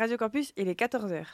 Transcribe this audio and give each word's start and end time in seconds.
Radio 0.00 0.16
Campus, 0.16 0.54
il 0.56 0.66
est 0.66 0.80
14h. 0.80 1.26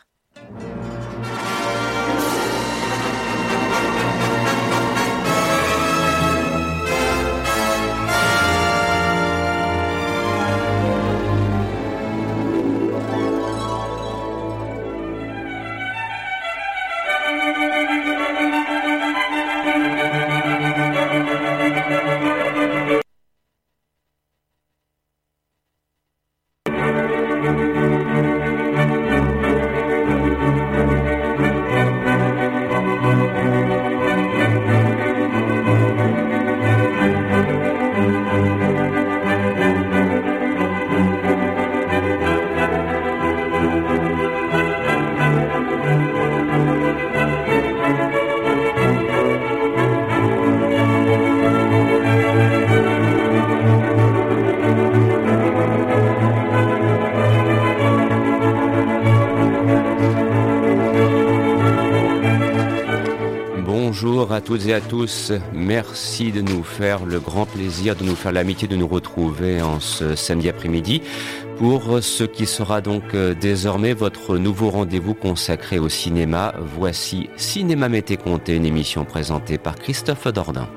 Toutes 64.47 64.67
et 64.67 64.75
à 64.75 64.81
tous, 64.81 65.33
merci 65.53 66.31
de 66.31 66.41
nous 66.41 66.63
faire 66.63 67.05
le 67.05 67.19
grand 67.19 67.47
plaisir, 67.47 67.97
de 67.97 68.05
nous 68.05 68.15
faire 68.15 68.31
l'amitié 68.31 68.69
de 68.69 68.77
nous 68.77 68.87
retrouver 68.87 69.61
en 69.61 69.81
ce 69.81 70.15
samedi 70.15 70.49
après-midi 70.49 71.03
pour 71.59 71.99
ce 72.01 72.23
qui 72.23 72.47
sera 72.47 72.81
donc 72.81 73.03
euh, 73.15 73.35
désormais 73.35 73.93
votre 73.93 74.39
nouveau 74.39 74.71
rendez-vous 74.71 75.15
consacré 75.15 75.81
au 75.81 75.89
cinéma. 75.89 76.55
Voici 76.61 77.29
Cinéma 77.37 77.89
Mété 77.89 78.17
Comté, 78.17 78.55
une 78.55 78.67
émission 78.67 79.05
présentée 79.05 79.59
par 79.59 79.75
Christophe 79.75 80.29
Dordain. 80.29 80.69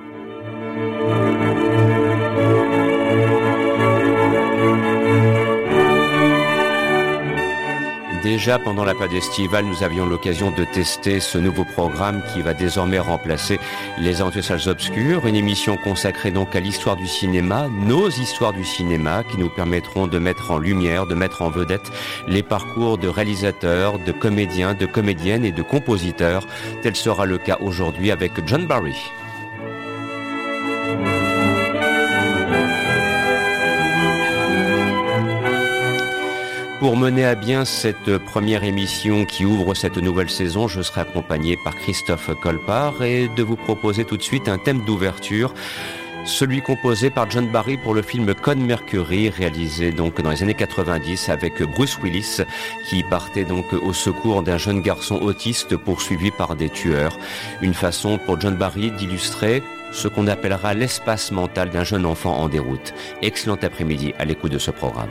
Déjà 8.29 8.59
pendant 8.59 8.85
la 8.85 8.93
période 8.93 9.15
estivale, 9.15 9.65
nous 9.65 9.81
avions 9.81 10.05
l'occasion 10.05 10.51
de 10.51 10.63
tester 10.63 11.19
ce 11.19 11.39
nouveau 11.39 11.65
programme 11.65 12.21
qui 12.31 12.43
va 12.43 12.53
désormais 12.53 12.99
remplacer 12.99 13.59
les 13.97 14.21
Aventures 14.21 14.43
Salles 14.43 14.69
Obscures, 14.69 15.25
une 15.25 15.35
émission 15.35 15.77
consacrée 15.77 16.29
donc 16.29 16.55
à 16.55 16.59
l'histoire 16.59 16.95
du 16.95 17.07
cinéma, 17.07 17.67
nos 17.87 18.07
histoires 18.07 18.53
du 18.53 18.63
cinéma 18.63 19.23
qui 19.23 19.39
nous 19.39 19.49
permettront 19.49 20.05
de 20.05 20.19
mettre 20.19 20.51
en 20.51 20.59
lumière, 20.59 21.07
de 21.07 21.15
mettre 21.15 21.41
en 21.41 21.49
vedette 21.49 21.91
les 22.27 22.43
parcours 22.43 22.99
de 22.99 23.07
réalisateurs, 23.07 23.97
de 23.97 24.11
comédiens, 24.11 24.75
de 24.75 24.85
comédiennes 24.85 25.43
et 25.43 25.51
de 25.51 25.63
compositeurs. 25.63 26.45
Tel 26.83 26.95
sera 26.95 27.25
le 27.25 27.39
cas 27.39 27.57
aujourd'hui 27.61 28.11
avec 28.11 28.45
John 28.45 28.67
Barry. 28.67 28.93
Pour 36.79 36.95
mener 36.95 37.25
à 37.25 37.35
bien 37.35 37.65
cette 37.65 38.17
première 38.19 38.63
émission 38.63 39.25
qui 39.25 39.43
ouvre 39.45 39.73
cette 39.73 39.97
nouvelle 39.97 40.29
saison, 40.29 40.69
je 40.69 40.81
serai 40.81 41.01
accompagné 41.01 41.57
par 41.61 41.75
Christophe 41.75 42.29
Colpart 42.41 43.03
et 43.03 43.27
de 43.27 43.43
vous 43.43 43.57
proposer 43.57 44.05
tout 44.05 44.15
de 44.15 44.23
suite 44.23 44.47
un 44.47 44.57
thème 44.57 44.85
d'ouverture 44.85 45.53
celui 46.25 46.61
composé 46.61 47.09
par 47.09 47.29
John 47.29 47.47
Barry 47.47 47.77
pour 47.77 47.93
le 47.93 48.01
film 48.01 48.33
Con 48.35 48.57
Mercury, 48.57 49.29
réalisé 49.29 49.91
donc 49.91 50.21
dans 50.21 50.29
les 50.29 50.43
années 50.43 50.53
90 50.53 51.29
avec 51.29 51.61
Bruce 51.63 51.97
Willis, 52.03 52.41
qui 52.87 53.03
partait 53.03 53.45
donc 53.45 53.73
au 53.73 53.93
secours 53.93 54.43
d'un 54.43 54.57
jeune 54.57 54.81
garçon 54.81 55.15
autiste 55.15 55.75
poursuivi 55.75 56.31
par 56.31 56.55
des 56.55 56.69
tueurs. 56.69 57.17
Une 57.61 57.73
façon 57.73 58.17
pour 58.17 58.39
John 58.39 58.55
Barry 58.55 58.91
d'illustrer 58.91 59.63
ce 59.91 60.07
qu'on 60.07 60.27
appellera 60.27 60.73
l'espace 60.73 61.31
mental 61.31 61.69
d'un 61.71 61.83
jeune 61.83 62.05
enfant 62.05 62.37
en 62.37 62.47
déroute. 62.47 62.93
Excellent 63.21 63.57
après-midi 63.61 64.13
à 64.19 64.25
l'écoute 64.25 64.51
de 64.51 64.59
ce 64.59 64.71
programme. 64.71 65.09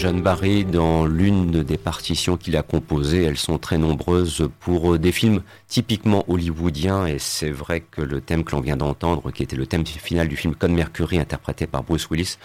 John 0.00 0.22
Barry 0.22 0.64
dans 0.64 1.04
l'une 1.04 1.62
des 1.62 1.76
partitions 1.76 2.38
qu'il 2.38 2.56
a 2.56 2.62
composées. 2.62 3.22
Elles 3.22 3.36
sont 3.36 3.58
très 3.58 3.76
nombreuses 3.76 4.48
pour 4.58 4.98
des 4.98 5.12
films 5.12 5.42
typiquement 5.68 6.24
hollywoodiens 6.26 7.04
et 7.04 7.18
c'est 7.18 7.50
vrai 7.50 7.80
que 7.80 8.00
le 8.00 8.22
thème 8.22 8.42
que 8.42 8.52
l'on 8.52 8.62
vient 8.62 8.78
d'entendre, 8.78 9.30
qui 9.30 9.42
était 9.42 9.56
le 9.56 9.66
thème 9.66 9.84
final 9.84 10.26
du 10.26 10.36
film 10.36 10.54
Code 10.54 10.70
Mercury 10.70 11.18
interprété 11.18 11.66
par 11.66 11.82
Bruce 11.82 12.08
Willis, 12.10 12.38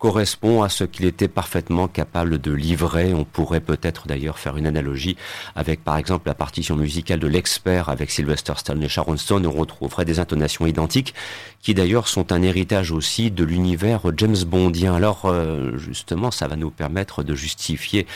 correspond 0.00 0.64
à 0.64 0.68
ce 0.68 0.82
qu'il 0.82 1.06
était 1.06 1.28
parfaitement 1.28 1.86
capable 1.86 2.40
de 2.40 2.50
livrer. 2.50 3.14
On 3.14 3.24
pourrait 3.24 3.60
peut-être 3.60 4.08
d'ailleurs 4.08 4.40
faire 4.40 4.56
une 4.56 4.66
analogie 4.66 5.16
avec 5.54 5.84
par 5.84 5.98
exemple 5.98 6.26
la 6.26 6.34
partition 6.34 6.74
musicale 6.74 7.20
de 7.20 7.28
l'expert 7.28 7.88
avec 7.88 8.10
Sylvester 8.10 8.54
Stallone 8.56 8.82
et 8.82 8.88
Sharon 8.88 9.16
Stone. 9.16 9.46
On 9.46 9.52
retrouverait 9.52 10.04
des 10.04 10.18
intonations 10.18 10.66
identiques 10.66 11.14
qui 11.62 11.72
d'ailleurs 11.72 12.08
sont 12.08 12.32
un 12.32 12.42
héritage 12.42 12.90
aussi 12.90 13.30
de 13.30 13.44
l'univers 13.44 14.00
James 14.16 14.44
Bondien. 14.44 14.94
Alors 14.94 15.22
euh, 15.26 15.78
justement, 15.78 16.32
ça 16.32 16.48
va 16.48 16.56
nous 16.56 16.70
permettre 16.70 16.95
de 17.04 17.34
justifier 17.34 18.06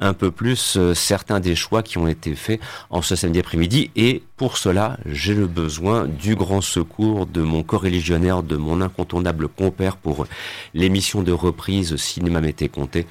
un 0.00 0.12
peu 0.12 0.30
plus 0.30 0.76
euh, 0.76 0.94
certains 0.94 1.40
des 1.40 1.56
choix 1.56 1.82
qui 1.82 1.98
ont 1.98 2.06
été 2.06 2.34
faits 2.34 2.60
en 2.90 3.02
ce 3.02 3.16
samedi 3.16 3.38
après-midi. 3.38 3.90
Et 3.96 4.22
pour 4.36 4.58
cela, 4.58 4.98
j'ai 5.06 5.34
le 5.34 5.46
besoin 5.46 6.06
du 6.06 6.34
grand 6.36 6.60
secours 6.60 7.26
de 7.26 7.40
mon 7.40 7.62
corps-religionnaire, 7.62 8.42
de 8.42 8.56
mon 8.56 8.80
incontournable 8.80 9.48
compère 9.48 9.96
pour 9.96 10.26
l'émission 10.74 11.22
de 11.22 11.32
reprise 11.32 11.96
Cinéma 11.96 12.40
Mété 12.40 12.68
Comté 12.68 13.06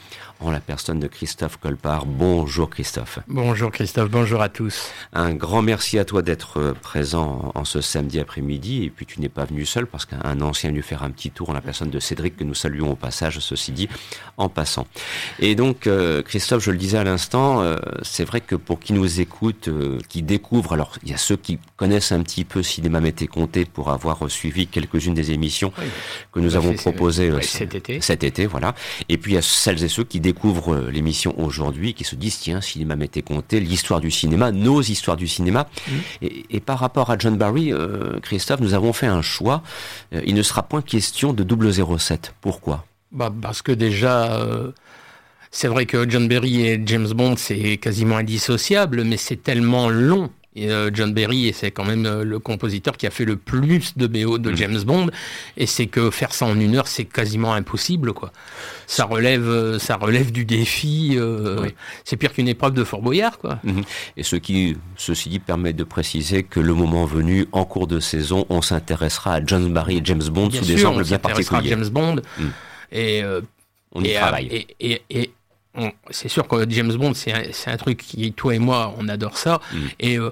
en 0.45 0.51
la 0.51 0.59
personne 0.59 0.99
de 0.99 1.07
Christophe 1.07 1.57
Colpart. 1.57 2.05
Bonjour 2.05 2.69
Christophe. 2.69 3.19
Bonjour 3.27 3.71
Christophe, 3.71 4.09
bonjour 4.09 4.41
à 4.41 4.49
tous. 4.49 4.91
Un 5.13 5.33
grand 5.33 5.61
merci 5.61 5.97
à 5.97 6.05
toi 6.05 6.21
d'être 6.21 6.59
euh, 6.59 6.73
présent 6.73 7.51
en 7.55 7.65
ce 7.65 7.81
samedi 7.81 8.19
après-midi. 8.19 8.83
Et 8.83 8.89
puis 8.89 9.05
tu 9.05 9.19
n'es 9.19 9.29
pas 9.29 9.45
venu 9.45 9.65
seul 9.65 9.87
parce 9.87 10.05
qu'un 10.05 10.41
ancien 10.41 10.69
venu 10.69 10.83
faire 10.83 11.03
un 11.03 11.09
petit 11.09 11.31
tour 11.31 11.49
en 11.49 11.53
la 11.53 11.61
personne 11.61 11.89
de 11.89 11.99
Cédric 11.99 12.37
que 12.37 12.43
nous 12.43 12.53
saluons 12.53 12.91
au 12.91 12.95
passage, 12.95 13.39
ceci 13.39 13.71
dit, 13.71 13.89
en 14.37 14.47
passant. 14.47 14.85
Et 15.39 15.55
donc 15.55 15.87
euh, 15.87 16.21
Christophe, 16.21 16.63
je 16.63 16.71
le 16.71 16.77
disais 16.77 16.97
à 16.97 17.03
l'instant, 17.03 17.61
euh, 17.61 17.77
c'est 18.03 18.25
vrai 18.25 18.41
que 18.41 18.55
pour 18.55 18.79
qui 18.79 18.93
nous 18.93 19.19
écoute, 19.19 19.69
qui 20.09 20.21
découvre, 20.21 20.73
alors 20.73 20.97
il 21.03 21.09
y 21.09 21.13
a 21.13 21.17
ceux 21.17 21.37
qui 21.37 21.57
connaissent 21.75 22.11
un 22.11 22.21
petit 22.21 22.45
peu 22.45 22.61
Cinéma 22.61 23.01
Mété 23.01 23.27
Comté 23.27 23.65
pour 23.65 23.89
avoir 23.89 24.29
suivi 24.29 24.67
quelques-unes 24.67 25.15
des 25.15 25.31
émissions 25.31 25.73
que 26.31 26.39
nous 26.39 26.55
avons 26.55 26.73
proposées 26.73 27.31
cet 27.41 27.73
été. 27.73 27.99
Cet 28.01 28.23
été, 28.23 28.45
voilà. 28.45 28.75
Et 29.09 29.17
puis 29.17 29.33
il 29.33 29.35
y 29.35 29.37
a 29.39 29.41
celles 29.41 29.83
et 29.83 29.87
ceux 29.87 30.03
qui 30.03 30.19
découvrent 30.19 30.34
euh, 30.43 30.91
l'émission 30.91 31.33
aujourd'hui, 31.39 31.93
qui 31.93 32.03
se 32.03 32.15
disent 32.15 32.39
tiens, 32.39 32.61
cinéma 32.61 32.95
m'était 32.95 33.21
compté, 33.21 33.59
l'histoire 33.59 33.99
du 33.99 34.11
cinéma, 34.11 34.51
nos 34.51 34.81
histoires 34.81 35.17
du 35.17 35.27
cinéma. 35.27 35.67
Mmh. 35.87 35.91
Et, 36.49 36.59
par 36.59 36.79
rapport 36.79 37.09
à 37.09 37.17
John 37.17 37.37
Barry, 37.37 37.71
euh, 37.71 38.19
Christophe, 38.21 38.59
nous 38.59 38.73
avons 38.73 38.93
fait 38.93 39.07
un 39.07 39.21
choix. 39.21 39.61
Euh, 40.13 40.21
il 40.25 40.35
ne 40.35 40.41
sera 40.41 40.63
point 40.63 40.81
question 40.81 41.33
de 41.33 41.45
007. 41.97 42.33
Pourquoi? 42.41 42.85
Bah 43.11 43.31
Parce 43.41 43.61
que 43.61 43.71
déjà, 43.71 44.41
c'est 45.51 45.67
vrai 45.67 45.85
que 45.85 46.09
John 46.09 46.27
Barry 46.27 46.65
et 46.65 46.81
James 46.85 47.07
Bond, 47.07 47.35
c'est 47.37 47.77
quasiment 47.77 48.17
indissociable, 48.17 49.03
mais 49.03 49.17
c'est 49.17 49.41
tellement 49.41 49.89
long 49.89 50.29
et 50.55 50.71
euh, 50.71 50.89
John 50.93 51.13
Berry, 51.13 51.51
c'est 51.53 51.71
quand 51.71 51.83
même 51.83 52.05
euh, 52.05 52.23
le 52.23 52.39
compositeur 52.39 52.95
qui 52.95 53.05
a 53.05 53.09
fait 53.09 53.25
le 53.25 53.35
plus 53.35 53.97
de 53.97 54.07
BO 54.07 54.37
de 54.37 54.51
mm. 54.51 54.55
James 54.55 54.81
Bond. 54.83 55.09
Et 55.57 55.65
c'est 55.65 55.87
que 55.87 56.09
faire 56.09 56.33
ça 56.33 56.45
en 56.45 56.57
une 56.57 56.75
heure, 56.75 56.87
c'est 56.87 57.03
quasiment 57.03 57.53
impossible, 57.53 58.13
quoi. 58.13 58.31
Ça 58.87 59.03
relève, 59.03 59.47
euh, 59.49 59.79
ça 59.79 59.97
relève 59.97 60.31
du 60.31 60.45
défi. 60.45 61.17
C'est 62.05 62.15
pire 62.15 62.31
qu'une 62.31 62.47
épreuve 62.47 62.73
de 62.73 62.83
Fort 62.85 63.01
Boyard, 63.01 63.37
quoi. 63.37 63.59
Mm-hmm. 63.65 63.83
Et 64.17 64.23
ce 64.23 64.37
qui, 64.37 64.77
ceci 64.95 65.27
dit, 65.29 65.39
permet 65.39 65.73
de 65.73 65.83
préciser 65.83 66.43
que 66.43 66.61
le 66.61 66.73
moment 66.73 67.05
venu, 67.05 67.47
en 67.51 67.65
cours 67.65 67.87
de 67.87 67.99
saison, 67.99 68.45
on 68.49 68.61
s'intéressera 68.61 69.35
à 69.35 69.45
John 69.45 69.73
Barry 69.73 69.97
et 69.97 70.01
James 70.05 70.23
Bond 70.29 70.51
sous 70.51 70.65
des 70.65 70.85
angles 70.85 71.03
bien 71.03 71.19
particuliers. 71.19 71.73
À 71.73 71.75
James 71.75 71.89
Bond. 71.89 72.21
Mm. 72.37 72.43
Et 72.93 73.23
on 73.91 74.03
y 74.03 74.13
travaille. 74.13 74.67
et, 74.79 75.01
et 75.09 75.31
c'est 76.09 76.29
sûr 76.29 76.47
que 76.47 76.69
James 76.69 76.93
Bond, 76.93 77.13
c'est 77.13 77.33
un, 77.67 77.77
truc 77.77 77.97
qui, 77.97 78.31
toi 78.33 78.55
et 78.55 78.59
moi, 78.59 78.93
on 78.97 79.07
adore 79.07 79.37
ça. 79.37 79.59
Mm. 79.71 79.77
Et, 79.99 80.17
euh, 80.17 80.31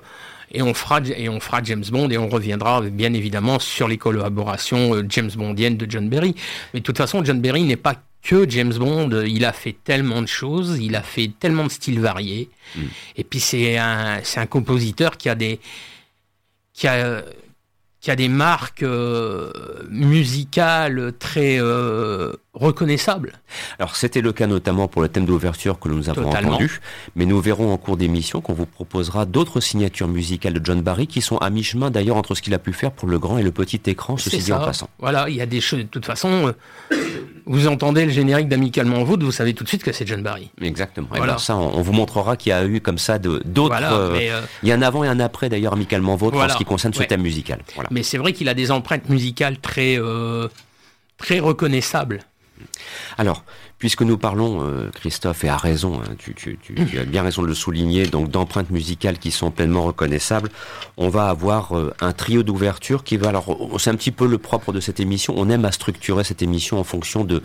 et, 0.52 0.62
on 0.62 0.74
fera, 0.74 1.02
et 1.16 1.30
on 1.30 1.40
fera 1.40 1.62
James 1.64 1.84
Bond 1.90 2.10
et 2.10 2.18
on 2.18 2.28
reviendra 2.28 2.82
bien 2.82 3.14
évidemment 3.14 3.60
sur 3.60 3.88
les 3.88 3.98
collaborations 3.98 4.96
euh, 4.96 5.06
James 5.10 5.32
Bondiennes 5.36 5.78
de 5.78 5.90
John 5.90 6.10
Berry. 6.10 6.36
Mais 6.74 6.80
de 6.80 6.86
toute 6.86 6.98
façon, 6.98 7.24
John 7.24 7.42
Berry 7.42 7.64
n'est 7.64 7.76
pas 7.76 7.96
que 8.22 8.50
James 8.50 8.74
Bond. 8.74 9.24
Il 9.26 9.46
a 9.46 9.54
fait 9.54 9.76
tellement 9.84 10.22
de 10.22 10.28
choses, 10.28 10.80
il 10.80 10.96
a 10.96 11.02
fait 11.02 11.32
tellement 11.40 11.66
de 11.66 11.72
styles 11.72 12.00
variés. 12.00 12.50
Mm. 12.76 12.82
Et 13.18 13.24
puis 13.24 13.40
c'est 13.40 13.78
un, 13.78 14.22
un 14.36 14.46
compositeur 14.46 15.18
qui 15.18 15.30
a 15.30 15.36
des. 15.36 15.60
Qui 16.74 16.88
a, 16.88 17.22
qui 18.04 18.12
a 18.12 18.18
des 18.18 18.28
marques 18.28 18.84
euh, 18.84 19.50
musicales 19.90 21.14
très 21.20 21.56
euh, 21.58 22.34
reconnaissables. 22.54 23.32
Alors 23.80 23.96
c'était 23.96 24.20
le 24.20 24.34
cas 24.34 24.46
notamment 24.46 24.90
pour 24.90 25.02
le 25.02 25.08
thème 25.08 25.24
d'ouverture 25.24 25.80
que 25.80 25.88
nous 25.88 26.10
avons 26.10 26.30
entendu, 26.30 26.82
mais 27.16 27.26
nous 27.26 27.40
verrons 27.40 27.72
en 27.72 27.78
cours 27.78 27.96
d'émission 27.96 28.42
qu'on 28.42 28.52
vous 28.52 28.66
proposera 28.66 29.26
d'autres 29.26 29.62
signatures 29.62 30.10
musicales 30.10 30.52
de 30.52 30.66
John 30.66 30.82
Barry 30.82 31.08
qui 31.08 31.22
sont 31.22 31.38
à 31.38 31.50
mi-chemin 31.50 31.92
d'ailleurs 31.92 32.18
entre 32.18 32.36
ce 32.36 32.42
qu'il 32.42 32.54
a 32.54 32.60
pu 32.60 32.74
faire 32.74 32.92
pour 32.92 33.08
le 33.08 33.18
grand 33.20 33.38
et 33.38 33.44
le 33.44 33.52
petit 33.52 33.82
écran, 33.86 34.18
ceci 34.18 34.40
dit 34.40 34.52
en 34.52 34.60
passant. 34.60 34.90
Voilà, 35.00 35.30
il 35.30 35.38
y 35.38 35.42
a 35.42 35.46
des 35.46 35.62
choses, 35.62 35.80
de 35.80 35.84
toute 35.86 36.06
façon, 36.06 36.48
euh, 36.48 36.96
vous 37.46 37.68
entendez 37.68 38.06
le 38.06 38.12
générique 38.12 38.48
d'Amicalement 38.48 39.04
Vôtre, 39.04 39.24
vous 39.26 39.32
savez 39.32 39.54
tout 39.54 39.64
de 39.64 39.70
suite 39.70 39.84
que 39.84 39.92
c'est 39.92 40.08
John 40.08 40.22
Barry. 40.22 40.50
Exactement. 40.62 41.08
Voilà. 41.10 41.38
ça, 41.38 41.56
on, 41.56 41.82
vous 41.82 41.94
montrera 41.94 42.38
qu'il 42.38 42.50
y 42.50 42.54
a 42.54 42.66
eu 42.66 42.82
comme 42.82 42.98
ça 42.98 43.20
d'autres... 43.20 44.14
il 44.64 44.70
y 44.70 44.72
a 44.72 44.76
un 44.76 44.82
avant 44.82 45.04
et 45.04 45.08
un 45.08 45.20
après 45.20 45.50
d'ailleurs 45.50 45.74
Amicalement 45.74 46.16
Vôtre 46.16 46.38
en 46.38 46.50
ce 46.50 46.58
qui 46.58 46.66
concerne 46.66 46.94
ce 46.94 47.04
thème 47.04 47.22
musical. 47.22 47.60
Voilà 47.76 47.90
mais 47.94 48.04
c'est 48.04 48.18
vrai 48.18 48.34
qu'il 48.34 48.50
a 48.50 48.54
des 48.54 48.72
empreintes 48.72 49.08
musicales 49.08 49.60
très, 49.60 49.98
euh, 49.98 50.50
très 51.18 51.40
reconnaissables. 51.40 52.20
Alors, 53.18 53.46
puisque 53.84 54.04
nous 54.04 54.18
parlons, 54.18 54.62
euh, 54.64 54.90
Christophe, 54.96 55.44
et 55.44 55.50
à 55.50 55.58
raison, 55.58 56.00
hein, 56.00 56.16
tu, 56.18 56.58
as 56.98 57.04
bien 57.04 57.22
raison 57.22 57.42
de 57.42 57.48
le 57.48 57.54
souligner, 57.54 58.06
donc 58.06 58.30
d'empreintes 58.30 58.70
musicales 58.70 59.18
qui 59.18 59.30
sont 59.30 59.52
pleinement 59.52 59.84
reconnaissables, 59.84 60.52
on 60.96 61.10
va 61.10 61.28
avoir 61.28 61.78
euh, 61.78 61.94
un 62.00 62.14
trio 62.14 62.44
d'ouverture 62.44 63.04
qui 63.04 63.18
va, 63.18 63.28
alors 63.28 63.78
c'est 63.80 63.90
un 63.90 63.96
petit 63.96 64.12
peu 64.12 64.26
le 64.26 64.38
propre 64.38 64.72
de 64.72 64.80
cette 64.80 65.02
émission, 65.02 65.34
on 65.36 65.50
aime 65.50 65.66
à 65.66 65.74
structurer 65.74 66.24
cette 66.24 66.42
émission 66.42 66.80
en 66.80 66.86
fonction 66.86 67.26
de, 67.26 67.44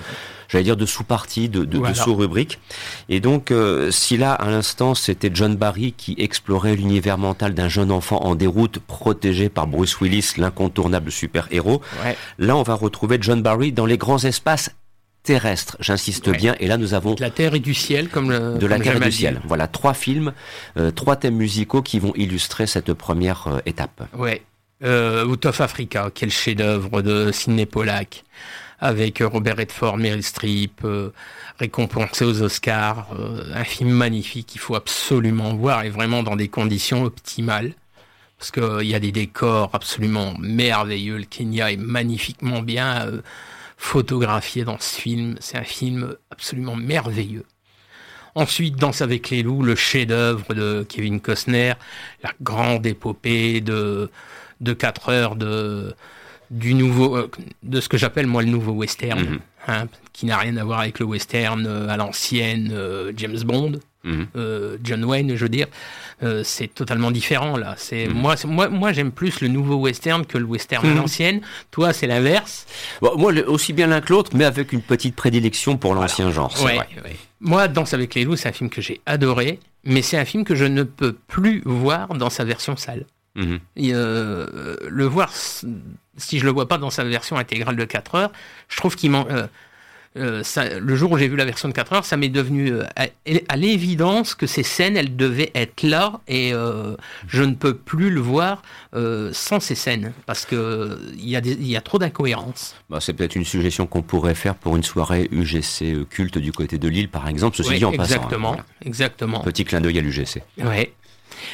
j'allais 0.48 0.62
dire, 0.62 0.76
de 0.76 0.86
sous-parties, 0.86 1.48
de, 1.48 1.64
de, 1.64 1.92
sous-rubriques. 1.92 2.60
Et 3.08 3.18
donc, 3.18 3.50
euh, 3.50 3.90
si 3.90 4.16
là, 4.16 4.32
à 4.32 4.48
l'instant, 4.48 4.94
c'était 4.94 5.32
John 5.34 5.56
Barry 5.56 5.90
qui 5.90 6.14
explorait 6.18 6.76
l'univers 6.76 7.18
mental 7.18 7.52
d'un 7.52 7.68
jeune 7.68 7.90
enfant 7.90 8.18
en 8.18 8.36
déroute, 8.36 8.78
protégé 8.78 9.48
par 9.48 9.66
Bruce 9.66 10.00
Willis, 10.00 10.34
l'incontournable 10.36 11.10
super-héros, 11.10 11.82
là, 12.38 12.56
on 12.56 12.62
va 12.62 12.74
retrouver 12.74 13.18
John 13.20 13.42
Barry 13.42 13.72
dans 13.72 13.86
les 13.86 13.98
grands 13.98 14.22
espaces 14.22 14.70
terrestre, 15.22 15.76
j'insiste 15.80 16.30
bien. 16.30 16.54
Et 16.60 16.66
là, 16.66 16.76
nous 16.76 16.94
avons 16.94 17.14
de 17.14 17.20
la 17.20 17.30
terre 17.30 17.54
et 17.54 17.60
du 17.60 17.74
ciel, 17.74 18.08
comme 18.08 18.30
le, 18.30 18.58
de 18.58 18.66
la 18.66 18.78
terre 18.78 18.96
et 18.96 19.00
du 19.00 19.12
ciel. 19.12 19.40
Voilà 19.44 19.68
trois 19.68 19.94
films, 19.94 20.32
euh, 20.76 20.90
trois 20.90 21.16
thèmes 21.16 21.36
musicaux 21.36 21.82
qui 21.82 21.98
vont 21.98 22.12
illustrer 22.14 22.66
cette 22.66 22.92
première 22.94 23.46
euh, 23.48 23.58
étape. 23.66 24.02
Ouais. 24.16 24.42
Euh, 24.82 25.26
Out 25.26 25.46
of 25.46 25.60
Africa, 25.60 26.10
quel 26.14 26.30
chef-d'œuvre 26.30 27.02
de 27.02 27.32
Sidney 27.32 27.66
Pollack, 27.66 28.24
avec 28.80 29.18
Robert 29.20 29.56
Redford, 29.56 29.98
Meryl 29.98 30.22
Streep, 30.22 30.86
récompensé 31.58 32.24
aux 32.24 32.42
Oscars, 32.42 33.08
un 33.52 33.64
film 33.64 33.90
magnifique 33.90 34.46
qu'il 34.46 34.60
faut 34.60 34.76
absolument 34.76 35.52
voir 35.54 35.82
et 35.82 35.90
vraiment 35.90 36.22
dans 36.22 36.36
des 36.36 36.46
conditions 36.46 37.02
optimales 37.02 37.72
parce 38.38 38.52
qu'il 38.52 38.86
y 38.86 38.94
a 38.94 39.00
des 39.00 39.10
décors 39.10 39.70
absolument 39.72 40.34
merveilleux. 40.38 41.16
Le 41.16 41.24
Kenya 41.24 41.72
est 41.72 41.76
magnifiquement 41.76 42.62
bien 42.62 43.20
photographié 43.78 44.64
dans 44.64 44.78
ce 44.78 45.00
film. 45.00 45.36
C'est 45.40 45.56
un 45.56 45.64
film 45.64 46.14
absolument 46.30 46.76
merveilleux. 46.76 47.46
Ensuite, 48.34 48.76
Danse 48.76 49.00
avec 49.00 49.30
les 49.30 49.42
loups, 49.42 49.62
le 49.62 49.74
chef-d'œuvre 49.74 50.52
de 50.52 50.84
Kevin 50.86 51.20
Costner, 51.20 51.72
la 52.22 52.32
grande 52.42 52.86
épopée 52.86 53.60
de, 53.60 54.10
de 54.60 54.72
4 54.74 55.08
heures 55.08 55.36
de, 55.36 55.94
du 56.50 56.74
nouveau, 56.74 57.16
euh, 57.16 57.30
de 57.62 57.80
ce 57.80 57.88
que 57.88 57.96
j'appelle 57.96 58.26
moi 58.26 58.42
le 58.42 58.48
nouveau 58.48 58.72
western, 58.72 59.20
mhm. 59.20 59.38
hein, 59.66 59.86
qui 60.12 60.26
n'a 60.26 60.36
rien 60.36 60.56
à 60.56 60.64
voir 60.64 60.80
avec 60.80 60.98
le 60.98 61.06
western 61.06 61.66
euh, 61.66 61.88
à 61.88 61.96
l'ancienne 61.96 62.70
euh, 62.72 63.12
James 63.16 63.40
Bond. 63.44 63.80
Mhm. 64.04 64.28
Euh, 64.36 64.78
John 64.82 65.04
Wayne, 65.04 65.34
je 65.34 65.42
veux 65.42 65.48
dire, 65.48 65.66
euh, 66.22 66.42
c'est 66.44 66.68
totalement 66.68 67.10
différent 67.10 67.56
là. 67.56 67.74
C'est 67.76 68.06
mhm. 68.06 68.14
moi, 68.14 68.34
moi, 68.44 68.68
moi 68.68 68.92
j'aime 68.92 69.10
plus 69.10 69.40
le 69.40 69.48
nouveau 69.48 69.76
western 69.76 70.24
que 70.24 70.38
le 70.38 70.44
western 70.44 70.86
à 70.86 70.90
mhm. 70.90 70.96
l'ancienne. 70.96 71.40
Toi, 71.70 71.92
c'est 71.92 72.06
l'inverse. 72.06 72.66
moi, 73.00 73.32
aussi 73.46 73.72
bien 73.72 73.88
l'un 73.88 74.00
que 74.00 74.12
l'autre, 74.12 74.30
mais 74.34 74.44
avec 74.44 74.72
une 74.72 74.82
petite 74.82 75.16
prédilection 75.16 75.76
pour 75.76 75.94
l'ancien 75.94 76.30
genre. 76.30 76.54
Moi, 77.40 77.68
Danse 77.68 77.94
avec 77.94 78.14
les 78.14 78.24
loups, 78.24 78.36
c'est 78.36 78.48
un 78.48 78.52
film 78.52 78.68
que 78.68 78.80
j'ai 78.80 79.00
adoré, 79.06 79.60
mais 79.84 80.02
c'est 80.02 80.16
un 80.16 80.24
film 80.24 80.44
que 80.44 80.56
je 80.56 80.64
ne 80.64 80.82
peux 80.82 81.12
plus 81.12 81.62
voir 81.64 82.08
dans 82.14 82.30
sa 82.30 82.44
version 82.44 82.76
sale. 82.76 83.04
Euh, 83.78 84.76
le 84.88 85.04
voir, 85.04 85.32
si 85.32 86.38
je 86.40 86.44
le 86.44 86.50
vois 86.50 86.66
pas 86.66 86.78
dans 86.78 86.90
sa 86.90 87.04
version 87.04 87.36
intégrale 87.36 87.76
de 87.76 87.84
4 87.84 88.14
heures, 88.16 88.32
je 88.68 88.76
trouve 88.76 88.96
qu'il 88.96 89.12
manque 89.12 89.28
euh, 90.18 90.42
ça, 90.42 90.78
le 90.78 90.96
jour 90.96 91.12
où 91.12 91.18
j'ai 91.18 91.28
vu 91.28 91.36
la 91.36 91.44
version 91.44 91.68
de 91.68 91.72
4 91.74 91.92
heures, 91.92 92.04
ça 92.04 92.16
m'est 92.16 92.28
devenu 92.28 92.72
euh, 92.72 92.84
à, 92.96 93.06
à 93.48 93.56
l'évidence 93.56 94.34
que 94.34 94.46
ces 94.46 94.62
scènes, 94.62 94.96
elles 94.96 95.16
devaient 95.16 95.50
être 95.54 95.82
là 95.82 96.20
et 96.28 96.52
euh, 96.52 96.96
je 97.26 97.42
ne 97.42 97.54
peux 97.54 97.74
plus 97.74 98.10
le 98.10 98.20
voir 98.20 98.62
sans 99.32 99.60
ces 99.60 99.74
scènes 99.74 100.12
parce 100.26 100.44
que 100.44 100.98
il 101.16 101.28
y, 101.28 101.36
a 101.36 101.40
des- 101.40 101.54
y 101.54 101.76
a 101.76 101.80
trop 101.80 101.98
d'incohérences. 101.98 102.74
Bah, 102.90 102.98
c'est 103.00 103.12
peut-être 103.12 103.36
une 103.36 103.44
suggestion 103.44 103.86
qu'on 103.86 104.02
pourrait 104.02 104.34
faire 104.34 104.54
pour 104.54 104.76
une 104.76 104.82
soirée 104.82 105.28
UGC 105.30 106.06
culte 106.10 106.38
du 106.38 106.52
côté 106.52 106.78
de 106.78 106.88
Lille, 106.88 107.08
par 107.08 107.28
exemple. 107.28 107.56
Ceci 107.56 107.70
Oui, 107.70 107.78
dit, 107.78 107.84
en 107.84 107.92
passant. 107.92 108.14
hein, 108.14 108.16
exactement, 108.16 108.48
voilà. 108.48 108.64
exactement. 108.84 109.40
Petit 109.40 109.64
clin 109.64 109.80
d'œil 109.80 109.98
à 109.98 110.02
l'UGC. 110.02 110.42
Ouais. 110.58 110.92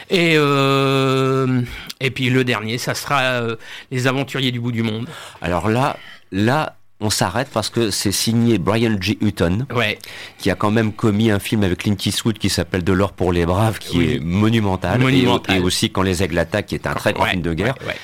Et, 0.08 0.34
euh, 0.36 1.60
et 2.00 2.10
puis 2.10 2.30
le 2.30 2.44
dernier, 2.44 2.78
ça 2.78 2.94
sera 2.94 3.20
euh, 3.22 3.56
Les 3.90 4.06
Aventuriers 4.06 4.52
du 4.52 4.60
bout 4.60 4.72
du 4.72 4.82
monde. 4.82 5.06
Alors 5.42 5.68
là, 5.68 5.98
là, 6.32 6.76
on 7.00 7.10
s'arrête 7.10 7.48
parce 7.52 7.70
que 7.70 7.90
c'est 7.90 8.12
signé 8.12 8.58
Brian 8.58 8.96
G. 9.00 9.18
Hutton, 9.20 9.66
Ouais, 9.74 9.98
qui 10.38 10.50
a 10.50 10.54
quand 10.54 10.70
même 10.70 10.92
commis 10.92 11.30
un 11.30 11.38
film 11.38 11.62
avec 11.64 11.78
Clint 11.80 11.96
Eastwood 12.04 12.38
qui 12.38 12.48
s'appelle 12.48 12.84
De 12.84 12.92
l'or 12.92 13.12
pour 13.12 13.32
les 13.32 13.44
braves, 13.46 13.78
qui 13.78 13.98
Oui. 13.98 14.12
est 14.14 14.20
monumental. 14.20 15.00
Et- 15.00 15.04
Monumental. 15.04 15.56
Et, 15.56 15.60
aussi 15.60 15.90
Quand 15.90 16.02
les 16.02 16.22
aigles 16.22 16.38
attaquent, 16.38 16.66
qui 16.66 16.74
est 16.76 16.86
un 16.86 16.94
très 16.94 17.12
grand 17.12 17.24
Ouais, 17.24 17.30
film 17.30 17.42
de 17.42 17.52
guerre. 17.52 17.74
ouais, 17.82 17.88
ouais. 17.88 17.96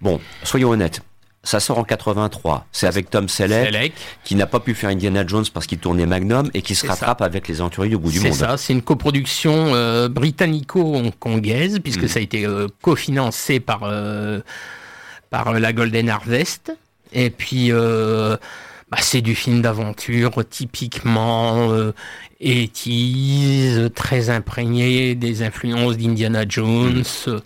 Bon, 0.00 0.20
soyons 0.42 0.70
honnêtes. 0.70 1.00
Ça 1.42 1.60
sort 1.60 1.78
en 1.78 1.84
83. 1.84 2.66
C'est 2.72 2.88
avec 2.88 3.08
Tom 3.08 3.28
Selleck, 3.28 3.66
Selleck. 3.66 3.92
qui 4.24 4.34
n'a 4.34 4.46
pas 4.46 4.58
pu 4.58 4.74
faire 4.74 4.90
Indiana 4.90 5.24
Jones 5.24 5.44
parce 5.54 5.66
qu'il 5.66 5.78
tournait 5.78 6.04
Magnum 6.06 6.50
et 6.54 6.62
qui 6.62 6.74
se 6.74 6.82
C'est 6.82 6.88
rattrape 6.88 7.22
avec 7.22 7.46
les 7.46 7.60
aventuriers 7.60 7.90
du 7.90 7.96
bout 7.96 8.10
du 8.10 8.18
C'est 8.18 8.28
monde. 8.30 8.36
ça, 8.36 8.56
c'est 8.56 8.72
une 8.72 8.82
coproduction 8.82 9.72
euh, 9.74 10.08
britannico-hongkongaise, 10.08 11.78
puisque 11.80 12.02
Mhm. 12.02 12.08
ça 12.08 12.18
a 12.18 12.22
été 12.22 12.44
euh, 12.46 12.66
cofinancé 12.82 13.60
par, 13.60 13.80
euh, 13.84 14.40
par 15.30 15.52
la 15.52 15.72
Golden 15.72 16.08
Harvest. 16.08 16.72
Et 17.12 17.30
puis, 17.30 17.72
euh, 17.72 18.36
bah, 18.88 18.98
c'est 19.00 19.20
du 19.20 19.34
film 19.34 19.62
d'aventure 19.62 20.44
typiquement 20.48 21.72
euh, 21.72 21.92
80s, 22.40 23.90
très 23.90 24.30
imprégné 24.30 25.16
des 25.16 25.42
influences 25.42 25.96
d'Indiana 25.96 26.44
Jones, 26.48 27.02
euh, 27.26 27.40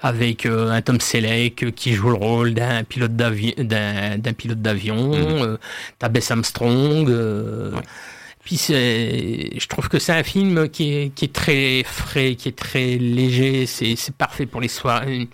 avec 0.00 0.44
euh, 0.44 0.70
un 0.70 0.82
Tom 0.82 1.00
Selleck 1.00 1.74
qui 1.74 1.94
joue 1.94 2.10
le 2.10 2.16
rôle 2.16 2.52
d'un 2.52 2.84
pilote 2.84 3.16
d'avion, 3.16 3.54
d'un 3.56 4.32
pilote 4.36 4.60
d'avion. 4.60 5.56
T'as 5.98 6.10
Bess 6.10 6.30
Armstrong. 6.30 7.08
Ouais. 7.08 7.80
puis 8.44 8.58
je 8.58 9.66
trouve 9.68 9.88
que 9.88 9.98
c'est 9.98 10.12
un 10.12 10.22
film 10.22 10.68
qui 10.68 10.92
est, 10.92 11.14
qui 11.14 11.24
est 11.24 11.32
très 11.32 11.82
frais, 11.82 12.34
qui 12.34 12.50
est 12.50 12.58
très 12.58 12.96
léger. 12.98 13.64
C'est, 13.64 13.96
c'est 13.96 14.14
parfait 14.14 14.44
pour 14.44 14.60
les 14.60 14.68
soirées, 14.68 15.30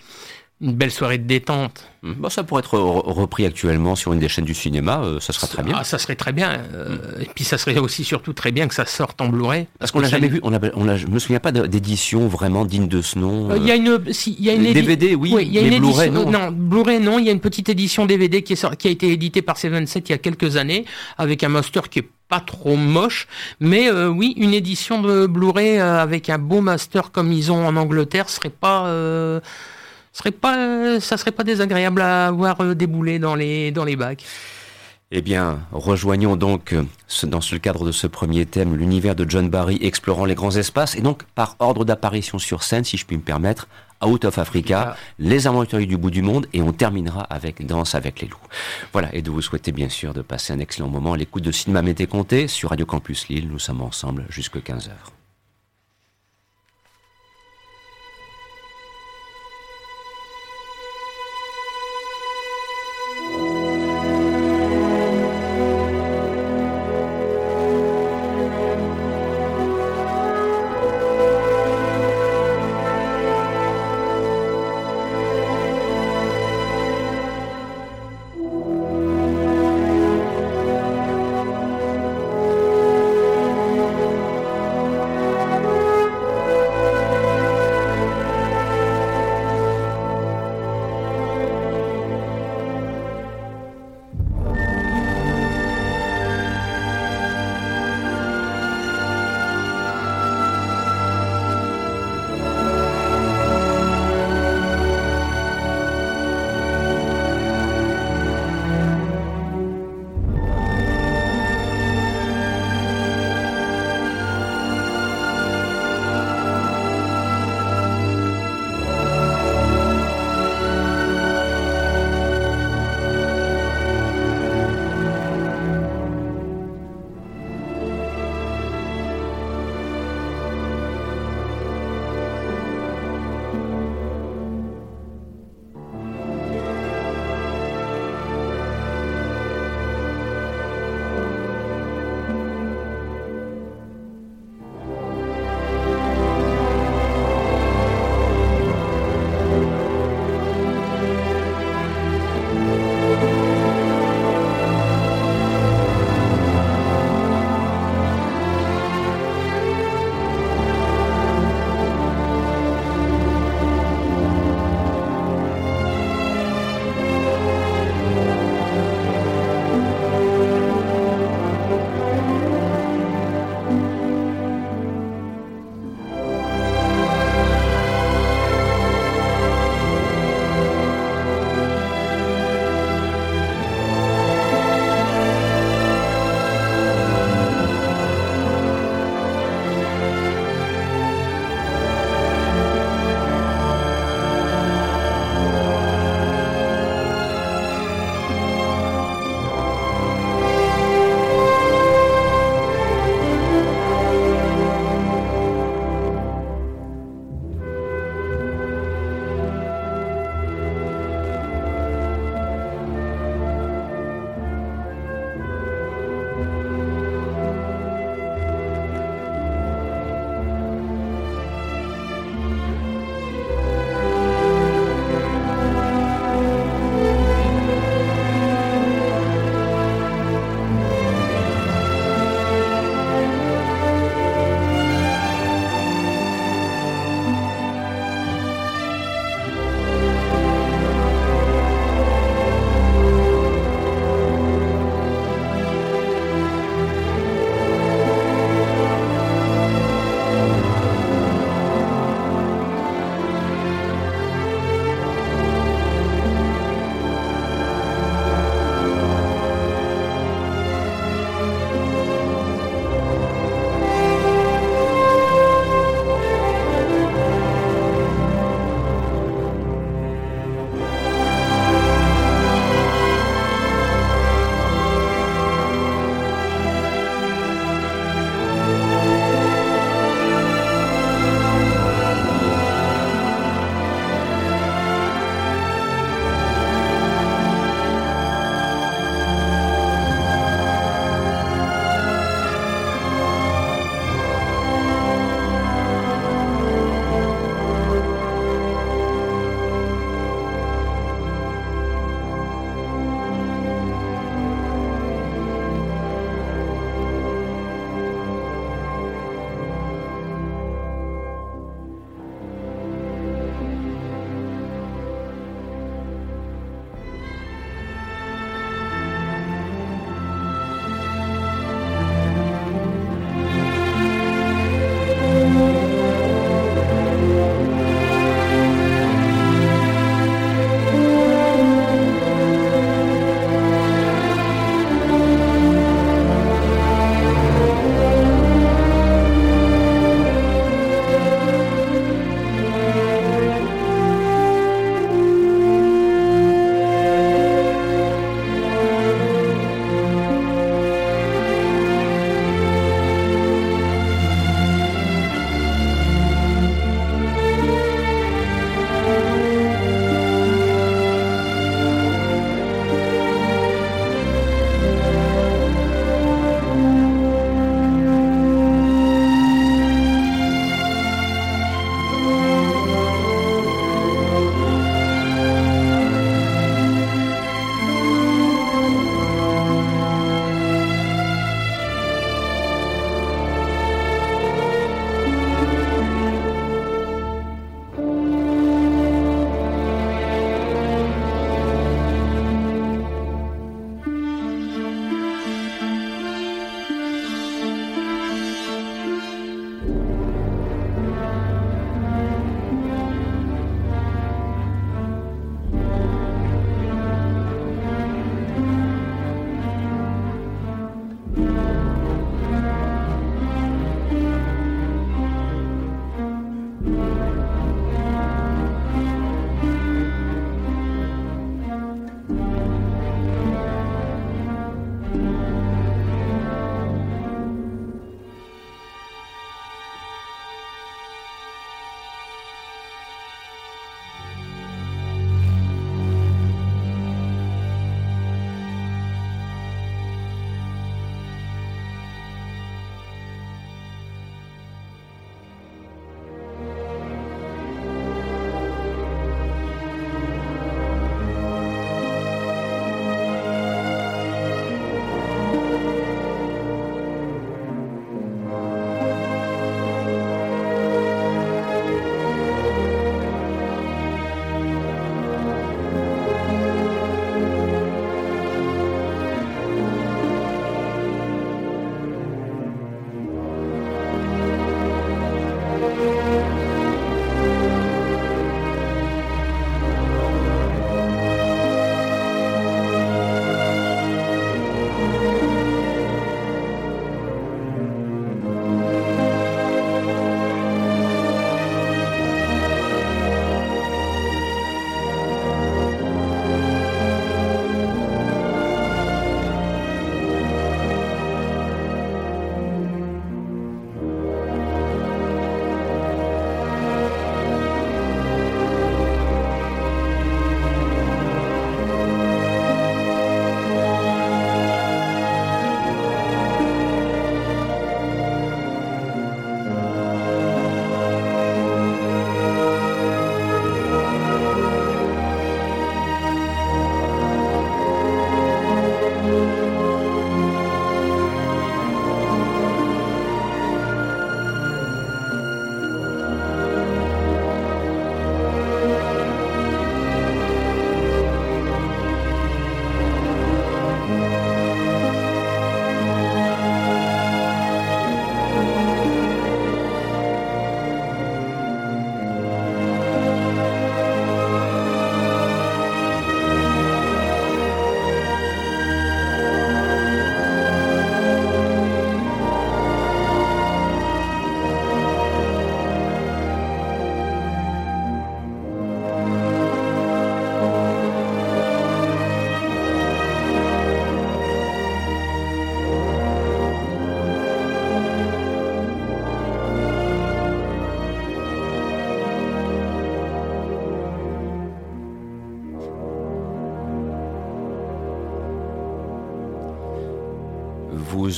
une, 0.60 0.72
belle 0.74 0.90
soirée 0.90 1.18
de 1.18 1.24
détente. 1.26 1.84
Hum, 2.02 2.14
Bon, 2.18 2.28
ça 2.30 2.42
pourrait 2.44 2.60
être 2.60 2.76
re- 2.78 3.12
repris 3.12 3.44
actuellement 3.46 3.94
sur 3.96 4.12
une 4.12 4.18
des 4.18 4.28
chaînes 4.28 4.44
du 4.44 4.54
cinéma, 4.54 5.00
euh, 5.04 5.20
ça 5.20 5.32
sera 5.32 5.46
très 5.46 5.62
bien. 5.62 5.74
Ah, 5.78 5.84
ça 5.84 5.98
serait 5.98 6.16
très 6.16 6.32
bien. 6.32 6.60
euh, 6.74 6.96
Et 7.20 7.26
puis 7.34 7.44
ça 7.44 7.58
serait 7.58 7.78
aussi 7.78 8.04
surtout 8.04 8.32
très 8.32 8.52
bien 8.52 8.68
que 8.68 8.74
ça 8.74 8.86
sorte 8.86 9.20
en 9.20 9.28
Blu-ray. 9.28 9.66
Parce 9.78 9.90
qu'on 9.92 10.00
l'a 10.00 10.08
ça- 10.08 10.16
jamais 10.16 10.28
vu, 10.28 10.40
on, 10.42 10.52
a, 10.54 10.58
on 10.74 10.88
a, 10.88 10.96
je 10.96 11.06
me 11.06 11.18
souviens 11.18 11.40
pas 11.40 11.52
d'édition 11.52 12.26
vraiment 12.28 12.64
digne 12.64 12.88
de 12.88 13.02
ce 13.02 13.18
nom. 13.18 13.50
Euh, 13.50 13.56
Il 13.58 13.66
y 13.66 13.70
a 13.70 13.76
une, 13.76 14.00
si, 14.12 14.36
il 14.38 14.44
y 14.44 14.50
a 14.50 14.54
une 14.54 14.72
DVD, 14.72 15.14
oui, 15.14 15.34
il 15.40 15.52
y 15.52 15.58
a 15.58 15.62
mais 15.62 15.76
une 15.76 15.78
Blu-ray, 15.82 16.10
non. 16.10 16.30
non, 16.30 16.50
Blu-ray, 16.50 17.00
non. 17.00 17.18
Il 17.18 17.26
y 17.26 17.28
a 17.28 17.32
une 17.32 17.40
petite 17.40 17.68
édition 17.68 18.06
DVD 18.06 18.42
qui, 18.42 18.54
est 18.54 18.56
sor- 18.56 18.76
qui 18.76 18.88
a 18.88 18.90
été 18.90 19.10
éditée 19.12 19.42
par 19.42 19.56
Seven 19.58 19.86
Set 19.86 20.08
il 20.08 20.12
y 20.12 20.14
a 20.14 20.18
quelques 20.18 20.56
années, 20.56 20.84
avec 21.18 21.42
un 21.44 21.48
master 21.48 21.88
qui 21.88 22.00
est 22.00 22.08
pas 22.28 22.40
trop 22.40 22.76
moche, 22.76 23.26
mais 23.58 23.90
euh, 23.90 24.06
oui, 24.08 24.34
une 24.36 24.54
édition 24.54 25.02
de 25.02 25.26
Blu-ray 25.26 25.78
euh, 25.80 26.00
avec 26.00 26.30
un 26.30 26.38
beau 26.38 26.60
master 26.60 27.10
comme 27.10 27.32
ils 27.32 27.50
ont 27.50 27.66
en 27.66 27.74
Angleterre 27.76 28.28
serait 28.28 28.50
pas, 28.50 28.86
euh, 28.86 29.40
serait 30.12 30.30
pas, 30.30 31.00
ça 31.00 31.16
serait 31.16 31.32
pas 31.32 31.44
désagréable 31.44 32.02
à 32.02 32.30
voir 32.30 32.60
euh, 32.60 32.74
débouler 32.74 33.18
dans 33.18 33.34
les 33.34 33.70
dans 33.70 33.84
les 33.84 33.96
bacs. 33.96 34.24
Eh 35.12 35.22
bien, 35.22 35.58
rejoignons 35.72 36.36
donc, 36.36 36.72
euh, 36.72 36.84
dans 37.24 37.40
ce 37.40 37.56
cadre 37.56 37.84
de 37.84 37.90
ce 37.90 38.06
premier 38.06 38.46
thème, 38.46 38.76
l'univers 38.76 39.16
de 39.16 39.28
John 39.28 39.50
Barry 39.50 39.76
explorant 39.82 40.24
les 40.24 40.36
grands 40.36 40.54
espaces, 40.54 40.94
et 40.94 41.00
donc 41.00 41.24
par 41.34 41.56
ordre 41.58 41.84
d'apparition 41.84 42.38
sur 42.38 42.62
scène, 42.62 42.84
si 42.84 42.96
je 42.96 43.04
puis 43.04 43.16
me 43.16 43.22
permettre, 43.22 43.66
Out 44.04 44.24
of 44.24 44.38
Africa, 44.38 44.96
Les 45.18 45.48
Aventuriers 45.48 45.86
du 45.86 45.96
bout 45.96 46.12
du 46.12 46.22
monde, 46.22 46.46
et 46.52 46.62
on 46.62 46.72
terminera 46.72 47.22
avec 47.22 47.66
Danse 47.66 47.96
avec 47.96 48.20
les 48.20 48.28
loups. 48.28 48.38
Voilà, 48.92 49.12
et 49.12 49.20
de 49.20 49.30
vous 49.30 49.42
souhaiter 49.42 49.72
bien 49.72 49.88
sûr 49.88 50.14
de 50.14 50.22
passer 50.22 50.52
un 50.52 50.60
excellent 50.60 50.88
moment 50.88 51.14
à 51.14 51.16
l'écoute 51.16 51.42
de 51.42 51.50
Cinéma 51.50 51.82
Mété 51.82 52.06
Comté 52.06 52.46
sur 52.46 52.70
Radio 52.70 52.86
Campus 52.86 53.28
Lille. 53.28 53.48
Nous 53.50 53.58
sommes 53.58 53.82
ensemble 53.82 54.26
jusqu'à 54.30 54.60
15h. 54.60 54.90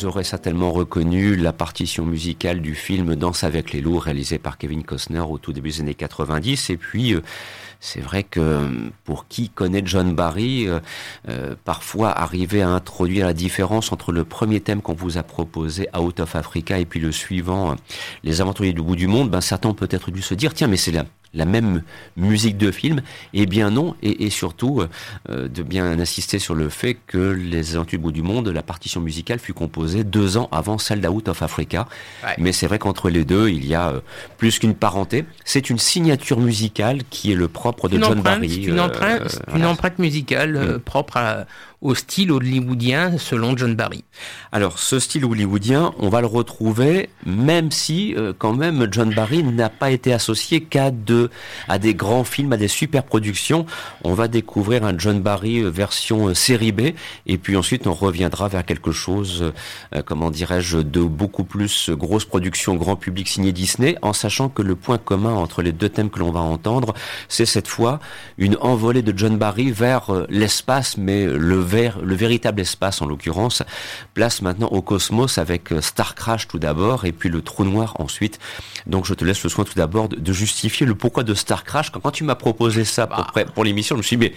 Vous 0.02 0.08
aurez 0.08 0.24
certainement 0.24 0.72
reconnu 0.72 1.36
la 1.36 1.52
partition 1.52 2.04
musicale 2.04 2.60
du 2.60 2.74
film 2.74 3.14
Danse 3.14 3.44
avec 3.44 3.72
les 3.72 3.80
loups 3.80 4.00
réalisé 4.00 4.36
par 4.36 4.58
Kevin 4.58 4.82
Costner 4.82 5.20
au 5.20 5.38
tout 5.38 5.52
début 5.52 5.68
des 5.70 5.80
années 5.80 5.94
90 5.94 6.70
et 6.70 6.76
puis 6.76 7.14
c'est 7.78 8.00
vrai 8.00 8.24
que 8.24 8.90
pour 9.04 9.28
qui 9.28 9.48
connaît 9.48 9.82
John 9.84 10.12
Barry, 10.12 10.66
euh, 10.66 10.80
euh, 11.28 11.54
parfois 11.64 12.10
arriver 12.10 12.62
à 12.62 12.68
introduire 12.70 13.26
la 13.26 13.32
différence 13.32 13.92
entre 13.92 14.10
le 14.10 14.24
premier 14.24 14.58
thème 14.58 14.82
qu'on 14.82 14.94
vous 14.94 15.18
a 15.18 15.22
proposé, 15.22 15.88
Out 15.96 16.18
of 16.18 16.34
Africa, 16.34 16.80
et 16.80 16.84
puis 16.84 16.98
le 16.98 17.12
suivant, 17.12 17.76
Les 18.24 18.40
Aventuriers 18.40 18.72
du 18.72 18.82
bout 18.82 18.96
du 18.96 19.06
monde, 19.06 19.30
ben 19.30 19.40
certains 19.40 19.68
ont 19.68 19.74
peut-être 19.74 20.10
dû 20.10 20.22
se 20.22 20.34
dire, 20.34 20.52
tiens, 20.52 20.66
mais 20.66 20.76
c'est 20.76 20.92
là 20.92 21.04
la 21.34 21.44
même 21.44 21.82
musique 22.16 22.58
de 22.58 22.70
film 22.70 23.02
Eh 23.32 23.46
bien 23.46 23.70
non, 23.70 23.94
et, 24.02 24.30
surtout 24.30 24.82
euh, 25.28 25.48
de 25.48 25.62
bien 25.62 25.98
insister 25.98 26.38
sur 26.38 26.54
le 26.54 26.68
fait 26.68 26.96
que 27.06 27.18
Les 27.32 27.76
du 27.86 27.98
bout 27.98 28.12
du 28.12 28.22
monde, 28.22 28.48
la 28.48 28.62
partition 28.62 29.00
musicale 29.00 29.38
fut 29.38 29.54
composée 29.54 30.04
deux 30.04 30.36
ans 30.36 30.48
avant 30.52 30.78
celle 30.78 31.00
d'Out 31.00 31.28
of 31.28 31.42
Africa. 31.42 31.88
Mais 32.38 32.52
c'est 32.52 32.66
vrai 32.66 32.78
qu'entre 32.78 33.10
les 33.10 33.24
deux, 33.24 33.48
il 33.48 33.66
y 33.66 33.74
a 33.74 33.90
euh, 33.90 34.00
plus 34.36 34.58
qu'une 34.58 34.74
parenté. 34.74 35.24
C'est 35.44 35.70
une 35.70 35.78
signature 35.78 36.38
musicale 36.38 37.02
qui 37.10 37.32
est 37.32 37.34
le 37.34 37.48
propre 37.48 37.88
de 37.88 37.98
John 37.98 38.20
Barry. 38.20 38.64
Une, 38.64 38.80
empreinte, 38.80 39.40
euh, 39.48 39.56
une 39.56 39.66
empreinte 39.66 39.98
musicale 39.98 40.76
mm. 40.76 40.78
propre 40.80 41.16
à, 41.16 41.46
au 41.82 41.96
style 41.96 42.30
hollywoodien 42.30 43.18
selon 43.18 43.56
John 43.56 43.74
Barry. 43.74 44.04
Alors 44.52 44.78
ce 44.78 45.00
style 45.00 45.24
hollywoodien, 45.24 45.92
on 45.98 46.08
va 46.08 46.20
le 46.20 46.28
retrouver 46.28 47.10
même 47.26 47.70
si 47.70 48.14
euh, 48.16 48.32
quand 48.36 48.54
même 48.54 48.86
John 48.90 49.12
Barry 49.12 49.42
n'a 49.42 49.68
pas 49.68 49.90
été 49.90 50.12
associé 50.12 50.62
qu'à 50.62 50.90
de, 50.90 51.28
à 51.68 51.78
des 51.78 51.94
grands 51.94 52.24
films, 52.24 52.52
à 52.52 52.56
des 52.56 52.68
super 52.68 53.02
productions. 53.02 53.66
On 54.04 54.14
va 54.14 54.28
découvrir 54.28 54.84
un 54.84 54.96
John 54.96 55.20
Barry 55.20 55.58
euh, 55.58 55.68
version 55.68 56.28
euh, 56.28 56.34
série 56.34 56.72
B 56.72 56.92
et 57.26 57.38
puis 57.38 57.56
ensuite 57.56 57.86
on 57.86 57.94
reviendra 57.94 58.48
vers 58.48 58.64
quelque 58.64 58.92
chose, 58.92 59.52
comment 60.06 60.30
dirais-je, 60.30 60.78
de 60.78 61.02
beaucoup 61.02 61.44
plus 61.44 61.90
grosse 61.90 62.24
production 62.24 62.74
grand 62.76 62.96
public 62.96 63.28
signé 63.28 63.52
Disney 63.52 63.96
en 64.02 64.12
sachant 64.12 64.48
que 64.48 64.62
le 64.62 64.76
point 64.76 64.98
commun 64.98 65.34
entre 65.34 65.62
les 65.62 65.72
deux 65.72 65.88
thèmes 65.88 66.10
que 66.10 66.20
l'on 66.20 66.30
va 66.30 66.40
entendre, 66.40 66.94
c'est 67.28 67.46
cette 67.46 67.68
fois 67.68 67.98
une 68.38 68.56
envolée 68.60 69.02
de 69.02 69.16
John 69.16 69.36
Barry 69.36 69.72
vers 69.72 70.26
l'espace 70.28 70.96
mais 70.96 71.26
le 71.26 71.60
le 71.72 72.14
véritable 72.14 72.60
espace 72.60 73.02
en 73.02 73.06
l'occurrence, 73.06 73.62
place 74.14 74.42
maintenant 74.42 74.68
au 74.68 74.82
cosmos 74.82 75.38
avec 75.38 75.72
euh, 75.72 75.80
Star 75.80 76.14
Crash 76.14 76.48
tout 76.48 76.58
d'abord 76.58 77.04
et 77.04 77.12
puis 77.12 77.28
le 77.28 77.42
trou 77.42 77.64
noir 77.64 77.94
ensuite. 77.98 78.38
Donc 78.86 79.06
je 79.06 79.14
te 79.14 79.24
laisse 79.24 79.42
le 79.42 79.50
soin 79.50 79.64
tout 79.64 79.74
d'abord 79.74 80.08
de, 80.08 80.32
justifier 80.32 80.86
le 80.86 80.94
pourquoi 80.94 81.22
de 81.22 81.34
Star 81.34 81.64
Crash. 81.64 81.90
Quand, 81.90 82.10
tu 82.10 82.24
m'as 82.24 82.34
proposé 82.34 82.84
ça 82.84 83.06
pour, 83.06 83.26
bah. 83.34 83.44
pour 83.44 83.64
l'émission, 83.64 83.96
je 83.96 83.98
me 83.98 84.02
suis 84.02 84.16
dit 84.16 84.24
mais 84.24 84.34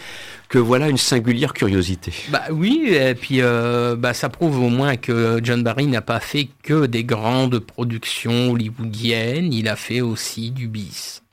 que 0.50 0.60
voilà 0.60 0.90
une 0.90 0.98
singulière 0.98 1.54
curiosité. 1.54 2.14
Bah 2.30 2.44
oui, 2.52 2.90
et 2.92 3.16
puis 3.16 3.42
euh, 3.42 3.96
bah, 3.96 4.14
ça 4.14 4.30
prouve 4.30 4.60
au 4.60 4.70
moins 4.70 4.96
que 4.96 5.40
John 5.44 5.64
Barry 5.64 5.88
n'a 5.88 6.02
pas 6.02 6.20
fait 6.20 6.50
que 6.64 6.86
des 6.86 7.04
grandes 7.04 7.60
productions 7.60 8.52
hollywoodiennes, 8.52 9.54
il 9.54 9.68
a 9.68 9.76
fait 9.76 10.02
aussi 10.02 10.52
du 10.52 10.68
bis. 10.68 11.24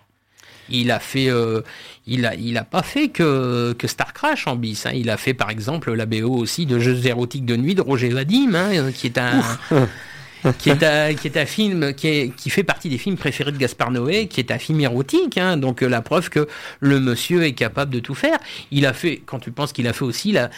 Il 0.68 0.90
a 0.90 0.98
fait, 0.98 1.28
euh, 1.28 1.60
il 2.06 2.26
a, 2.26 2.34
il 2.34 2.58
a 2.58 2.64
pas 2.64 2.82
fait 2.82 3.08
que, 3.08 3.74
que 3.78 3.86
Star 3.86 4.12
Crash 4.12 4.46
en 4.46 4.56
bis. 4.56 4.86
Hein. 4.86 4.92
Il 4.94 5.10
a 5.10 5.16
fait 5.16 5.34
par 5.34 5.50
exemple 5.50 5.92
la 5.92 6.06
BO 6.06 6.34
aussi 6.34 6.66
de 6.66 6.78
Jeux 6.78 7.06
érotiques 7.06 7.44
de 7.46 7.56
nuit 7.56 7.74
de 7.74 7.80
Roger 7.80 8.08
Vadim, 8.08 8.54
hein, 8.54 8.90
qui 8.92 9.06
est 9.06 9.18
un. 9.18 9.42
qui 10.58 10.70
est, 10.70 10.82
un, 10.82 11.14
qui 11.14 11.28
est 11.28 11.36
un 11.36 11.46
film 11.46 11.94
qui, 11.94 12.08
est, 12.08 12.34
qui 12.34 12.50
fait 12.50 12.64
partie 12.64 12.88
des 12.88 12.98
films 12.98 13.16
préférés 13.16 13.52
de 13.52 13.58
Gaspard 13.58 13.92
Noé, 13.92 14.26
qui 14.26 14.40
est 14.40 14.50
un 14.50 14.58
film 14.58 14.80
érotique, 14.80 15.38
hein, 15.38 15.56
donc 15.56 15.82
euh, 15.82 15.88
la 15.88 16.02
preuve 16.02 16.30
que 16.30 16.48
le 16.80 16.98
monsieur 16.98 17.44
est 17.44 17.52
capable 17.52 17.92
de 17.92 18.00
tout 18.00 18.16
faire. 18.16 18.38
Il 18.72 18.84
a 18.86 18.92
fait, 18.92 19.22
quand 19.24 19.38
tu 19.38 19.52
penses 19.52 19.72
qu'il 19.72 19.86
a 19.86 19.92
fait 19.92 20.04
aussi 20.04 20.32
la, 20.32 20.50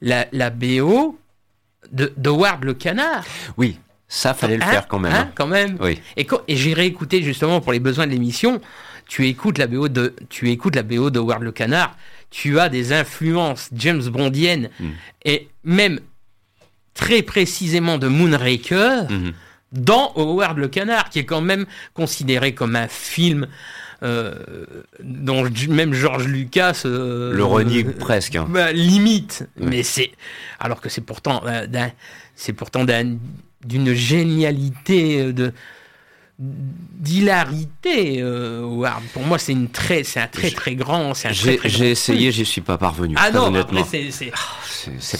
la, 0.00 0.26
la 0.32 0.48
BO 0.48 1.18
de, 1.92 2.12
de 2.16 2.30
Ward 2.30 2.64
le 2.64 2.72
Canard. 2.72 3.24
Oui, 3.58 3.78
ça 4.08 4.32
fallait 4.32 4.56
le 4.56 4.64
faire 4.64 4.88
quand 4.88 4.98
même. 4.98 5.12
Hein, 5.12 5.30
quand 5.34 5.46
même. 5.46 5.76
Oui. 5.80 6.00
Et, 6.16 6.26
et 6.48 6.56
j'ai 6.56 6.72
réécouté 6.72 7.22
justement 7.22 7.60
pour 7.60 7.72
les 7.72 7.80
besoins 7.80 8.06
de 8.06 8.12
l'émission 8.12 8.60
tu 9.10 9.26
écoutes 9.26 9.58
la 9.58 9.66
BO 9.66 9.88
de, 9.88 10.14
tu 10.28 10.50
écoutes 10.50 10.76
la 10.76 10.84
BO 10.84 11.10
de 11.10 11.18
Howard 11.18 11.42
le 11.42 11.50
Canard, 11.50 11.96
tu 12.30 12.60
as 12.60 12.68
des 12.68 12.92
influences 12.92 13.68
James 13.74 14.04
Bondiennes 14.04 14.70
hmm. 14.78 14.88
et 15.24 15.48
même 15.64 15.98
très 16.94 17.22
précisément 17.22 17.98
de 17.98 18.06
Moonraker 18.06 19.10
hmm. 19.10 19.32
dans 19.72 20.12
Howard 20.14 20.58
le 20.58 20.68
Canard, 20.68 21.10
qui 21.10 21.18
est 21.18 21.24
quand 21.24 21.40
même 21.40 21.66
considéré 21.92 22.54
comme 22.54 22.76
un 22.76 22.86
film 22.86 23.48
euh, 24.04 24.32
dont 25.02 25.44
même 25.68 25.92
George 25.92 26.28
Lucas 26.28 26.82
euh, 26.84 27.34
le 27.34 27.44
renie 27.44 27.82
presque 27.82 28.36
hein. 28.36 28.46
bah, 28.48 28.72
limite 28.72 29.46
mais 29.58 29.82
c'est 29.82 30.12
alors 30.58 30.80
que 30.80 30.88
c'est 30.88 31.02
pourtant 31.02 31.42
euh, 31.44 31.66
c'est 32.34 32.54
pourtant 32.54 32.86
d'une 33.62 33.92
génialité 33.92 35.34
de 35.34 35.52
d'hilarité, 36.40 38.22
euh, 38.22 38.66
Pour 39.12 39.22
moi, 39.24 39.38
c'est 39.38 39.52
une 39.52 39.68
très, 39.68 40.04
c'est 40.04 40.20
un 40.20 40.26
très 40.26 40.50
très 40.50 40.74
grand, 40.74 41.12
c'est 41.12 41.28
un 41.28 41.32
J'ai 41.32 41.60
J'ai 41.64 41.90
essayé, 41.90 42.32
j'y 42.32 42.46
suis 42.46 42.62
pas 42.62 42.78
parvenu. 42.78 43.14
Ah 43.18 43.30
non, 43.30 43.48
honnêtement. 43.48 43.84
c'est 43.84 44.10
c'est 44.10 44.30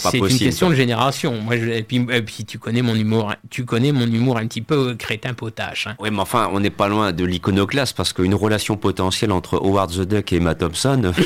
pas 0.03 0.11
possible. 0.11 0.31
C'est 0.31 0.37
une 0.37 0.39
question 0.39 0.71
de 0.71 0.75
génération. 0.75 1.35
Moi, 1.43 1.57
et, 1.57 1.83
puis, 1.83 2.01
puis, 2.01 2.47
tu 2.47 2.59
connais 2.59 2.81
mon 2.81 2.95
humour, 2.95 3.35
tu 3.51 3.67
connais 3.67 3.93
mon 3.93 4.07
humour 4.07 4.39
un 4.39 4.47
petit 4.47 4.63
peu 4.63 4.95
crétin 4.95 5.35
potache. 5.35 5.89
Hein. 5.89 5.97
Oui, 5.99 6.09
mais 6.11 6.21
enfin, 6.21 6.49
on 6.53 6.61
n'est 6.61 6.71
pas 6.71 6.89
loin 6.89 7.13
de 7.13 7.25
l'iconoclaste 7.25 7.95
parce 7.95 8.15
qu'une 8.15 8.35
relation 8.35 8.79
potentielle 8.79 9.33
entre 9.33 9.57
Howard 9.57 9.91
the 9.93 10.01
Duck 10.01 10.33
et 10.33 10.37
Emma 10.37 10.55
Thompson. 10.55 11.13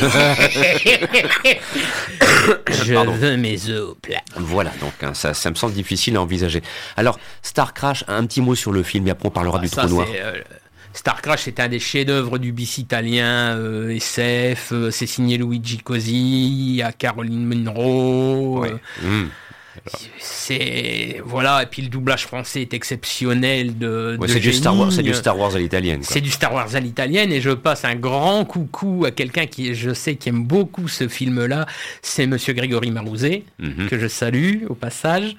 Je 2.70 2.94
veux 2.94 3.36
mes 3.36 3.70
os 3.70 3.94
plats. 4.02 4.24
Voilà, 4.36 4.70
donc 4.80 4.92
hein, 5.02 5.14
ça, 5.14 5.34
ça 5.34 5.50
me 5.50 5.54
semble 5.54 5.74
difficile 5.74 6.16
à 6.16 6.22
envisager. 6.22 6.62
Alors, 6.96 7.18
Star 7.42 7.74
Crash, 7.74 8.04
un 8.08 8.26
petit 8.26 8.40
mot 8.40 8.54
sur 8.54 8.72
le 8.72 8.82
film 8.82 9.06
et 9.06 9.10
après 9.10 9.28
on 9.28 9.30
parlera 9.30 9.58
du 9.58 9.68
Euh, 9.92 10.40
Star 10.94 11.20
Crash, 11.22 11.42
c'est 11.44 11.58
un 11.58 11.68
des 11.68 11.80
chefs-d'œuvre 11.80 12.38
du 12.38 12.52
bis 12.52 12.78
italien, 12.78 13.56
euh, 13.56 13.90
SF, 13.90 14.70
euh, 14.72 14.90
c'est 14.90 15.06
signé 15.06 15.36
Luigi 15.36 15.78
Cosi, 15.78 16.82
à 16.84 16.92
Caroline 16.92 17.44
Munro. 17.44 18.64
Mmh. 19.02 19.24
C'est 20.18 21.20
voilà 21.24 21.64
et 21.64 21.66
puis 21.66 21.82
le 21.82 21.88
doublage 21.88 22.26
français 22.26 22.62
est 22.62 22.74
exceptionnel 22.74 23.76
de, 23.76 24.16
c'est 24.28 24.38
du 24.38 24.52
Star 24.52 24.78
Wars 24.78 24.92
c'est 24.92 25.02
du 25.02 25.12
Star 25.12 25.36
Wars 25.36 25.56
à 25.56 25.58
l'italienne 25.58 26.00
c'est 26.02 26.20
du 26.20 26.30
Star 26.30 26.54
Wars 26.54 26.74
à 26.74 26.80
l'italienne 26.80 27.32
et 27.32 27.40
je 27.40 27.50
passe 27.50 27.84
un 27.84 27.96
grand 27.96 28.44
coucou 28.44 29.04
à 29.04 29.10
quelqu'un 29.10 29.46
qui 29.46 29.74
je 29.74 29.92
sais 29.92 30.14
qui 30.14 30.28
aime 30.28 30.44
beaucoup 30.44 30.86
ce 30.86 31.08
film 31.08 31.44
là 31.46 31.66
c'est 32.02 32.26
monsieur 32.28 32.52
Grégory 32.52 32.92
Marouzet 32.92 33.42
mmh. 33.58 33.88
que 33.88 33.98
je 33.98 34.06
salue 34.06 34.62
au 34.68 34.74
passage 34.74 35.36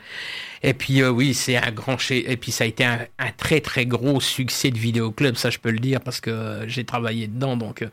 et 0.66 0.74
puis 0.74 1.04
euh, 1.04 1.12
oui, 1.12 1.36
c'est 1.36 1.58
un 1.58 1.72
grand 1.72 2.00
chez. 2.00 2.32
Et 2.32 2.38
puis 2.38 2.52
ça 2.52 2.64
a 2.64 2.68
été 2.68 2.84
un, 2.84 3.06
très 3.38 3.62
très 3.62 3.86
gros 3.86 4.20
succès 4.20 4.72
de 4.72 4.80
vidéoclub, 4.80 5.36
ça 5.36 5.52
je 5.52 5.60
peux 5.60 5.70
le 5.70 5.78
dire 5.78 6.02
parce 6.02 6.20
que 6.20 6.32
euh, 6.32 6.68
j'ai 6.68 6.84
travaillé 6.84 7.28
dedans. 7.28 7.56
Donc 7.56 7.84
euh, 7.84 7.90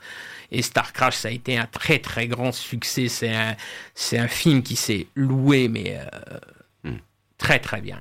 et 0.50 0.62
Star 0.62 0.94
Crash, 0.94 1.14
ça 1.16 1.28
a 1.28 1.32
été 1.32 1.58
un 1.58 1.66
très 1.66 1.98
très 1.98 2.26
grand 2.28 2.50
succès. 2.50 3.08
C'est 3.08 3.28
un 3.28 3.56
c'est 3.94 4.16
un 4.16 4.26
film 4.26 4.62
qui 4.62 4.76
s'est 4.76 5.06
loué 5.14 5.68
mais 5.68 6.00
hmm. 6.84 6.96
très 7.36 7.58
très 7.58 7.82
bien. 7.82 8.00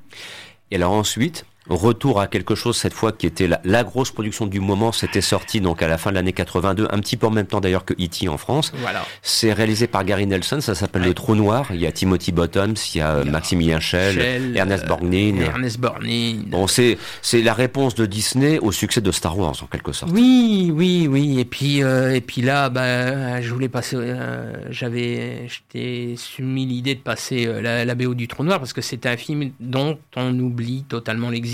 Et 0.70 0.76
alors 0.76 0.92
ensuite, 0.92 1.44
Retour 1.68 2.20
à 2.20 2.26
quelque 2.26 2.54
chose 2.54 2.76
cette 2.76 2.92
fois 2.92 3.12
qui 3.12 3.26
était 3.26 3.48
la, 3.64 3.84
grosse 3.84 4.10
production 4.10 4.46
du 4.46 4.58
moment, 4.58 4.90
c'était 4.90 5.20
sorti 5.20 5.60
donc 5.60 5.80
à 5.82 5.88
la 5.88 5.96
fin 5.96 6.10
de 6.10 6.16
l'année 6.16 6.32
82, 6.32 6.88
un 6.90 6.98
petit 6.98 7.16
peu 7.16 7.28
en 7.28 7.30
même 7.30 7.46
temps 7.46 7.60
d'ailleurs 7.60 7.84
que 7.84 7.94
E.T. 7.94 8.28
en 8.28 8.36
France. 8.36 8.72
Voilà. 8.80 9.04
C'est 9.22 9.52
réalisé 9.52 9.86
par 9.86 10.04
Gary 10.04 10.26
Nelson, 10.26 10.60
ça 10.60 10.74
s'appelle 10.74 11.02
Le 11.02 11.14
Trou 11.14 11.36
Noir. 11.36 11.68
Il 11.72 11.80
y 11.80 11.86
a 11.86 11.92
Timothy 11.92 12.32
Bottoms, 12.32 12.74
il 12.94 12.98
y 12.98 13.00
a, 13.00 13.24
Maximilien 13.24 13.78
Schell, 13.78 14.56
Ernest 14.56 14.86
Borgnine. 14.86 15.40
Ernest 15.42 15.78
Borgnine. 15.78 16.44
Bon, 16.48 16.66
c'est 16.66 16.98
c'est 17.20 17.42
la 17.42 17.54
réponse 17.54 17.94
de 17.94 18.06
Disney 18.06 18.58
au 18.58 18.72
succès 18.72 19.00
de 19.00 19.12
Star 19.12 19.38
Wars 19.38 19.54
en 19.62 19.66
quelque 19.66 19.92
sorte. 19.92 20.10
Oui, 20.12 20.72
oui, 20.74 21.06
oui. 21.08 21.38
Et 21.38 21.44
puis 21.44 21.82
euh, 21.82 22.14
et 22.14 22.20
puis 22.20 22.42
là, 22.42 22.70
bah, 22.70 23.40
je 23.40 23.52
voulais 23.52 23.68
passer, 23.68 23.96
euh, 23.96 24.52
j'avais, 24.70 25.48
j'étais 25.48 26.14
soumis 26.16 26.66
l'idée 26.66 26.94
de 26.94 27.00
passer 27.00 27.46
euh, 27.46 27.60
la, 27.60 27.84
la, 27.84 27.94
BO 27.94 28.14
du 28.14 28.26
Trou 28.26 28.42
Noir 28.42 28.58
parce 28.58 28.72
que 28.72 28.80
c'est 28.80 29.06
un 29.06 29.16
film 29.16 29.52
dont 29.60 29.98
on 30.16 30.36
oublie 30.38 30.84
totalement 30.88 31.30
l'existence 31.30 31.51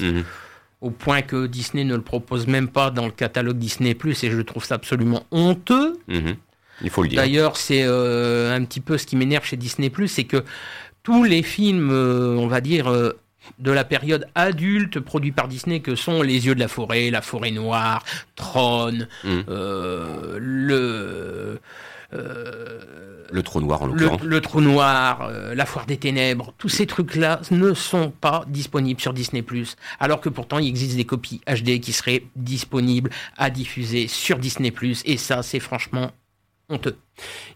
Mhm. 0.00 0.24
au 0.80 0.90
point 0.90 1.22
que 1.22 1.46
Disney 1.46 1.84
ne 1.84 1.94
le 1.94 2.02
propose 2.02 2.46
même 2.48 2.68
pas 2.68 2.90
dans 2.90 3.06
le 3.06 3.12
catalogue 3.12 3.56
Disney 3.56 3.94
Plus, 3.94 4.24
et 4.24 4.30
je 4.30 4.40
trouve 4.40 4.64
ça 4.64 4.74
absolument 4.74 5.24
honteux. 5.30 5.98
Mhm. 6.08 6.36
Il 6.82 6.90
faut 6.90 7.02
le 7.02 7.08
dire. 7.08 7.20
D'ailleurs, 7.20 7.56
c'est 7.56 7.84
euh, 7.84 8.54
un 8.54 8.64
petit 8.64 8.80
peu 8.80 8.98
ce 8.98 9.06
qui 9.06 9.16
m'énerve 9.16 9.44
chez 9.44 9.56
Disney 9.56 9.90
Plus, 9.90 10.08
c'est 10.08 10.24
que 10.24 10.44
tous 11.02 11.24
les 11.24 11.42
films, 11.42 11.90
euh, 11.92 12.36
on 12.36 12.48
va 12.48 12.60
dire, 12.60 12.90
euh, 12.90 13.18
de 13.58 13.70
la 13.70 13.84
période 13.84 14.26
adulte 14.34 15.00
produits 15.00 15.32
par 15.32 15.48
Disney, 15.48 15.80
que 15.80 15.94
sont 15.94 16.22
Les 16.22 16.46
Yeux 16.46 16.54
de 16.54 16.60
la 16.60 16.68
Forêt, 16.68 17.10
La 17.10 17.22
Forêt 17.22 17.50
Noire, 17.50 18.04
Tron, 18.36 19.06
mhm. 19.24 19.44
le 20.38 21.60
le 22.12 23.42
trou 23.42 23.60
noir 23.60 23.82
en 23.82 23.86
l'occurrence. 23.86 24.22
Le, 24.22 24.40
trou 24.40 24.60
noir, 24.60 25.22
euh, 25.22 25.54
la 25.54 25.66
foire 25.66 25.86
des 25.86 25.96
ténèbres, 25.96 26.52
tous 26.58 26.68
ces 26.68 26.86
trucs-là 26.86 27.40
ne 27.50 27.74
sont 27.74 28.10
pas 28.10 28.44
disponibles 28.46 29.00
sur 29.00 29.12
Disney+. 29.12 29.44
Alors 29.98 30.20
que 30.20 30.28
pourtant, 30.28 30.58
il 30.58 30.68
existe 30.68 30.96
des 30.96 31.04
copies 31.04 31.40
HD 31.46 31.80
qui 31.80 31.92
seraient 31.92 32.24
disponibles 32.36 33.10
à 33.36 33.50
diffuser 33.50 34.06
sur 34.06 34.38
Disney+. 34.38 34.72
Et 35.04 35.16
ça, 35.16 35.42
c'est 35.42 35.60
franchement 35.60 36.12
honteux. 36.68 36.96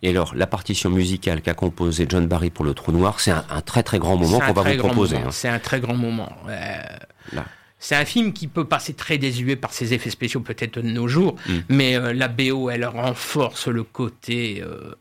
Et 0.03 0.11
alors, 0.11 0.35
la 0.35 0.47
partition 0.47 0.91
musicale 0.91 1.43
qu'a 1.43 1.55
composée 1.55 2.07
John 2.09 2.27
Barry 2.27 2.51
pour 2.51 2.65
le 2.65 2.75
Trou 2.75 2.93
Noir, 2.93 3.21
c'est 3.21 3.31
un, 3.31 3.61
très 3.65 3.83
très 3.83 3.99
grand 3.99 4.17
moment 4.17 4.41
qu'on 4.41 4.53
va 4.53 4.63
vous 4.63 4.79
proposer. 4.79 5.17
Hein. 5.17 5.31
C'est 5.31 5.49
un 5.49 5.59
très 5.59 5.81
grand 5.81 5.97
moment. 5.97 6.33
Euh, 6.49 7.41
c'est 7.87 7.95
un 7.95 8.05
film 8.05 8.33
qui 8.33 8.49
peut 8.49 8.65
passer 8.65 8.95
très 8.95 9.17
désuet 9.17 9.55
par 9.55 9.73
ses 9.73 9.95
effets 9.95 10.11
spéciaux 10.11 10.41
peut-être 10.41 10.81
de 10.81 10.89
nos 10.89 11.07
jours, 11.07 11.37
mm. 11.47 11.53
mais 11.69 11.95
euh, 11.95 12.13
la 12.13 12.27
BO, 12.27 12.69
elle 12.69 12.85
renforce 12.85 13.69
le 13.69 13.85
côté 13.85 14.61
euh, 14.61 14.93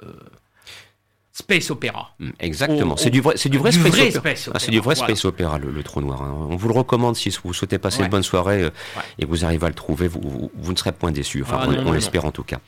space 1.34 1.72
opéra. 1.72 2.14
Mm, 2.20 2.30
exactement. 2.40 2.96
C'est 2.96 3.10
du 3.10 3.22
vrai, 3.22 3.38
c'est 3.38 3.50
du 3.50 3.58
vrai, 3.58 3.72
space, 3.72 4.18
opéra. 4.18 4.60
c'est 4.60 4.70
du 4.70 4.82
vrai 4.82 4.94
space 4.94 5.26
opéra, 5.26 5.58
le, 5.58 5.82
Trou 5.82 6.00
Noir. 6.00 6.22
Hein. 6.22 6.48
On 6.48 6.58
vous 6.58 6.68
le 6.68 6.76
recommande 6.76 7.16
si 7.16 7.36
vous 7.44 7.56
souhaitez 7.56 7.80
passer 7.80 8.04
une 8.04 8.10
bonne 8.10 8.22
soirée 8.22 8.70
et 9.18 9.26
vous 9.26 9.44
arrivez 9.46 9.66
à 9.66 9.70
le 9.70 9.74
trouver, 9.74 10.08
vous, 10.08 10.52
ne 10.72 10.76
serez 10.76 10.92
point 10.92 11.12
déçu. 11.12 11.42
Enfin, 11.42 11.62
ah, 11.64 11.82
on 11.88 11.92
l'espère 11.92 12.26
en 12.26 12.32
tout 12.32 12.44
cas. 12.44 12.60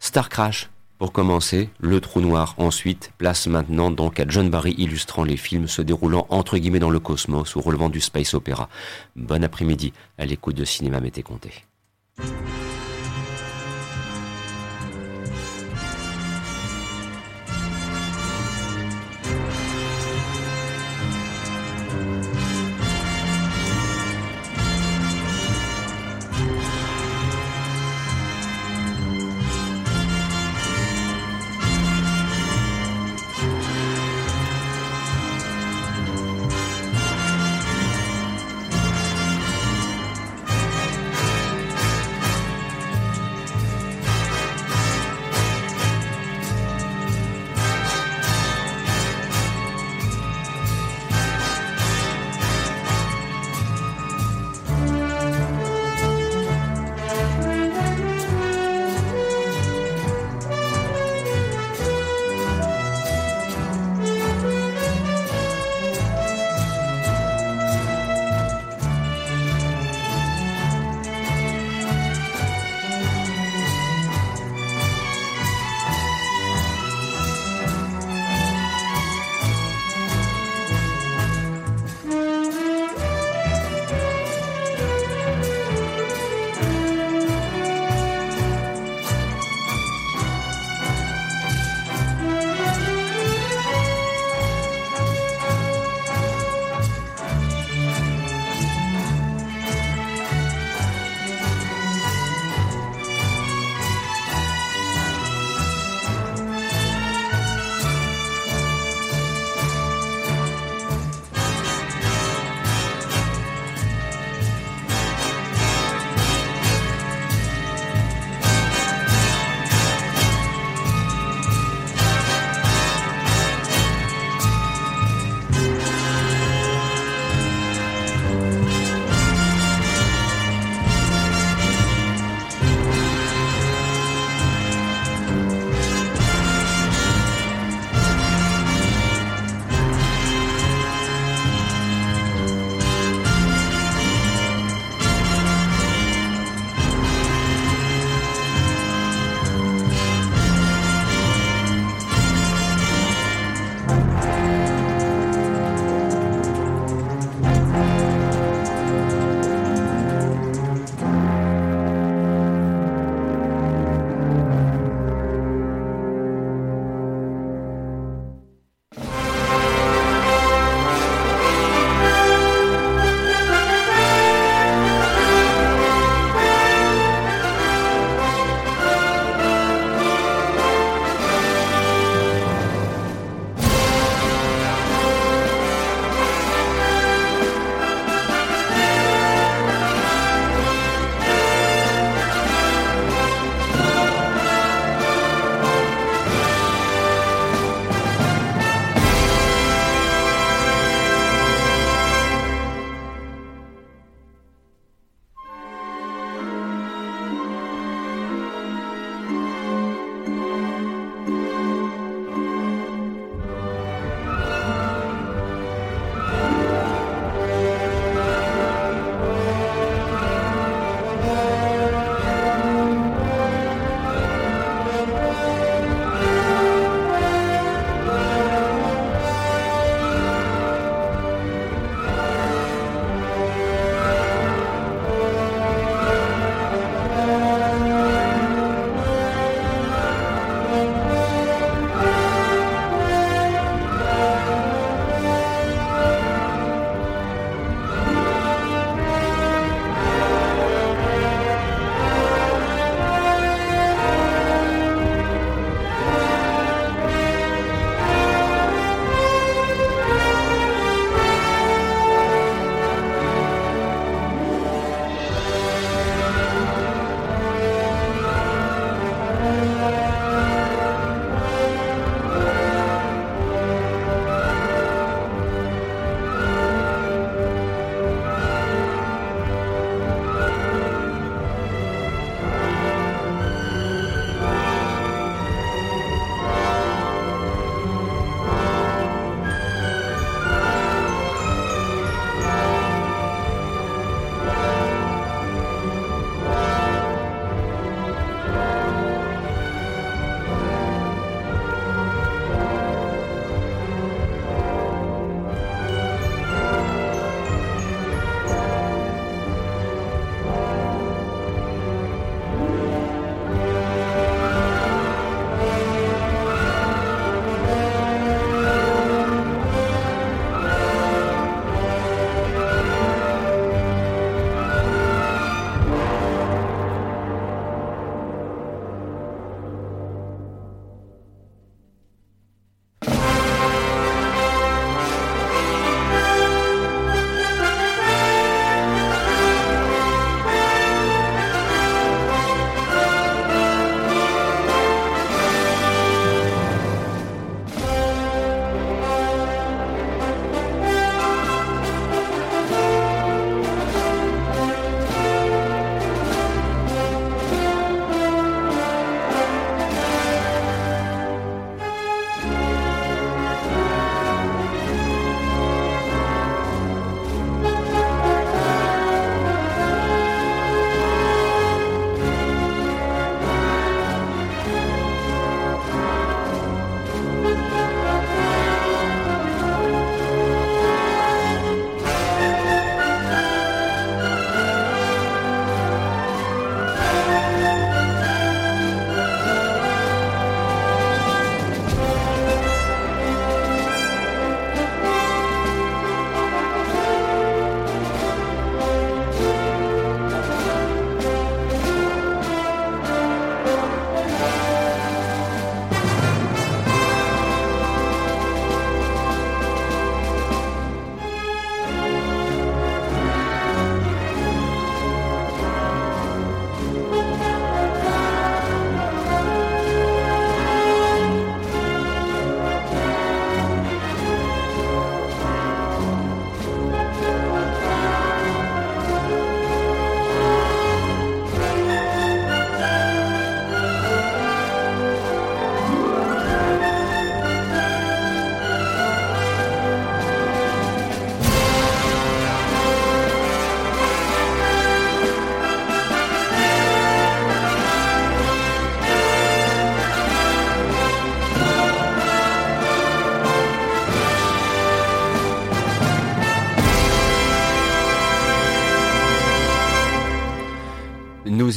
Star 0.00 0.28
Crash, 0.28 0.68
pour 0.98 1.12
commencer, 1.12 1.68
le 1.78 2.00
trou 2.00 2.20
noir 2.20 2.54
ensuite, 2.58 3.12
place 3.18 3.46
maintenant 3.46 3.90
donc 3.90 4.18
à 4.18 4.24
John 4.26 4.48
Barry 4.48 4.74
illustrant 4.78 5.24
les 5.24 5.36
films 5.36 5.68
se 5.68 5.82
déroulant 5.82 6.26
entre 6.30 6.56
guillemets 6.58 6.78
dans 6.78 6.90
le 6.90 7.00
cosmos 7.00 7.54
ou 7.54 7.60
relevant 7.60 7.88
du 7.88 8.00
space 8.00 8.34
opéra. 8.34 8.68
Bon 9.14 9.44
après-midi 9.44 9.92
à 10.18 10.26
l'écoute 10.26 10.56
de 10.56 10.64
Cinéma 10.64 11.00
Mété 11.00 11.22
Comté. 11.22 11.52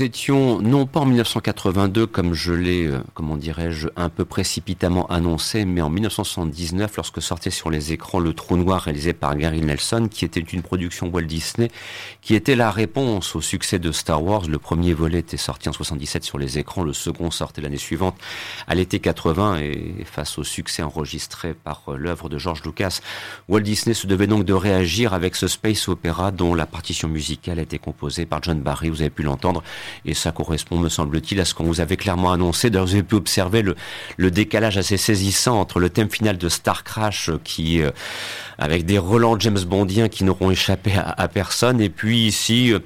Étions 0.10 0.60
non 0.60 0.88
pas 0.88 1.02
en 1.02 1.06
1982 1.06 2.08
comme 2.08 2.34
je 2.34 2.52
l'ai, 2.52 2.88
euh, 2.88 3.00
comment 3.14 3.38
dirais-je, 3.38 3.90
un 3.96 4.10
peu 4.10 4.26
précipitamment 4.26 5.06
annoncé, 5.06 5.66
mais 5.66 5.82
en 5.82 5.92
1979 5.92 6.96
lorsque 6.98 7.22
sortait 7.22 7.52
sur 7.52 7.70
les 7.70 7.94
écrans 7.94 8.20
Le 8.20 8.34
Trou 8.34 8.58
Noir 8.58 8.82
réalisé 8.82 9.14
par 9.14 9.36
Gary 9.36 9.62
Nelson, 9.62 10.08
qui 10.10 10.26
était 10.26 10.40
une 10.40 10.64
production 10.64 11.10
Walt 11.10 11.28
Disney, 11.28 11.70
qui 12.22 12.34
était 12.34 12.56
la 12.56 12.72
réponse 12.72 13.36
au 13.36 13.42
succès 13.42 13.78
de 13.78 13.92
Star 13.92 14.24
Wars. 14.24 14.48
Le 14.48 14.58
premier 14.58 14.94
volet 14.94 15.20
était 15.20 15.38
sorti 15.38 15.70
en 15.70 15.74
77 15.74 16.24
sur 16.24 16.40
les 16.40 16.58
écrans, 16.58 16.82
le 16.84 16.94
second 16.94 17.30
sortait 17.30 17.62
l'année 17.62 17.78
suivante 17.78 18.16
à 18.66 18.74
l'été 18.74 19.00
80 19.00 19.60
et 19.60 20.06
face 20.06 20.40
au 20.40 20.44
succès 20.44 20.82
enregistré 20.82 21.54
par 21.54 21.84
euh, 21.88 21.98
l'œuvre 21.98 22.30
de 22.30 22.40
George 22.40 22.64
Lucas, 22.66 23.02
Walt 23.48 23.62
Disney 23.62 23.94
se 23.94 24.08
devait 24.08 24.26
donc 24.26 24.44
de 24.44 24.54
réagir 24.54 25.14
avec 25.14 25.36
ce 25.36 25.48
space 25.48 25.88
opéra 25.88 26.32
dont 26.32 26.56
la 26.56 26.66
partition 26.66 27.08
musicale 27.08 27.60
a 27.60 27.62
été 27.62 27.78
composée 27.78 28.26
par 28.26 28.42
John 28.42 28.60
Barry, 28.60 28.90
vous 28.90 29.02
avez 29.02 29.12
pu 29.12 29.22
l'entendre, 29.22 29.62
et 30.06 30.14
ça 30.14 30.32
correspond, 30.32 30.78
me 30.78 30.90
semble-t-il, 30.90 31.40
à 31.40 31.46
ce 31.46 31.54
qu'on 31.54 31.64
vous 31.64 31.82
avait 31.82 31.98
clairement 31.98 32.32
annoncé. 32.32 32.70
D'ailleurs, 32.70 32.88
vous 32.88 32.94
avez 32.94 33.04
pu 33.04 33.16
observer 33.16 33.62
le, 33.62 34.32
décalage 34.32 34.78
assez 34.78 34.98
saisissant 34.98 35.60
entre 35.60 35.80
le 35.80 35.90
thème 35.90 36.10
final 36.10 36.38
de 36.38 36.50
Star 36.50 36.84
Crash, 36.84 37.30
euh, 37.30 37.40
qui, 37.44 37.82
euh, 37.82 37.92
avec 38.58 38.86
des 38.86 38.98
relents 38.98 39.40
James 39.40 39.60
Bondiens 39.60 40.10
qui 40.10 40.24
n'auront 40.24 40.52
échappé 40.52 40.94
à, 40.96 41.28
personne, 41.28 41.82
et 41.82 41.90
puis 41.90 42.26
ici, 42.26 42.74
euh, 42.74 42.80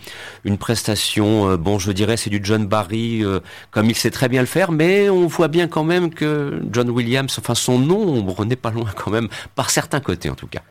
une 0.43 0.57
prestation, 0.57 1.55
bon, 1.57 1.79
je 1.79 1.91
dirais, 1.91 2.17
c'est 2.17 2.29
du 2.29 2.39
John 2.43 2.65
Barry, 2.65 3.23
comme 3.71 3.89
il 3.89 3.95
sait 3.95 4.11
très 4.11 4.29
bien 4.29 4.41
le 4.41 4.47
faire, 4.47 4.71
mais 4.71 5.09
on 5.09 5.27
voit 5.27 5.47
bien 5.47 5.67
quand 5.67 5.83
même 5.83 6.13
que 6.13 6.61
John 6.71 6.89
Williams, 6.89 7.35
enfin, 7.39 7.55
son 7.55 7.79
nombre 7.79 8.45
n'est 8.45 8.55
pas 8.55 8.71
loin 8.71 8.89
quand 8.95 9.11
même, 9.11 9.29
par 9.55 9.69
certains 9.69 9.99
côtés 9.99 10.29
en 10.29 10.35
tout 10.35 10.47
cas. 10.47 10.61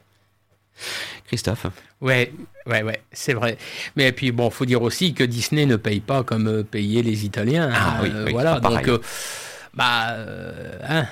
Christophe 1.33 1.67
Ouais, 2.03 2.31
ouais, 2.67 2.83
ouais, 2.83 3.03
c'est 3.11 3.33
vrai. 3.33 3.57
Mais 3.97 4.13
puis 4.13 4.33
bon, 4.33 4.51
faut 4.51 4.67
dire 4.67 4.83
aussi 4.83 5.15
que 5.15 5.25
Disney 5.25 5.65
ne 5.65 5.77
paye 5.77 6.01
pas 6.01 6.23
comme 6.25 6.47
euh, 6.47 6.63
payaient 6.63 7.01
les 7.01 7.25
Italiens. 7.25 7.71
Ah 7.75 8.01
oui, 8.03 8.11
euh, 8.13 8.27
voilà. 8.31 8.61
Donc, 8.61 8.87
euh, 8.87 8.99
bah, 9.73 10.15
hein, 10.87 11.07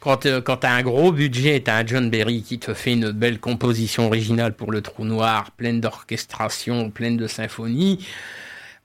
quand, 0.00 0.26
quand 0.40 0.56
tu 0.56 0.66
as 0.66 0.72
un 0.72 0.82
gros 0.82 1.12
budget, 1.12 1.60
tu 1.62 1.70
as 1.70 1.76
un 1.76 1.86
John 1.86 2.08
Berry 2.08 2.42
qui 2.42 2.58
te 2.58 2.72
fait 2.72 2.94
une 2.94 3.10
belle 3.10 3.38
composition 3.38 4.06
originale 4.06 4.54
pour 4.54 4.72
le 4.72 4.80
Trou 4.80 5.04
Noir, 5.04 5.50
pleine 5.50 5.82
d'orchestration, 5.82 6.90
pleine 6.90 7.18
de 7.18 7.26
symphonies. 7.26 8.06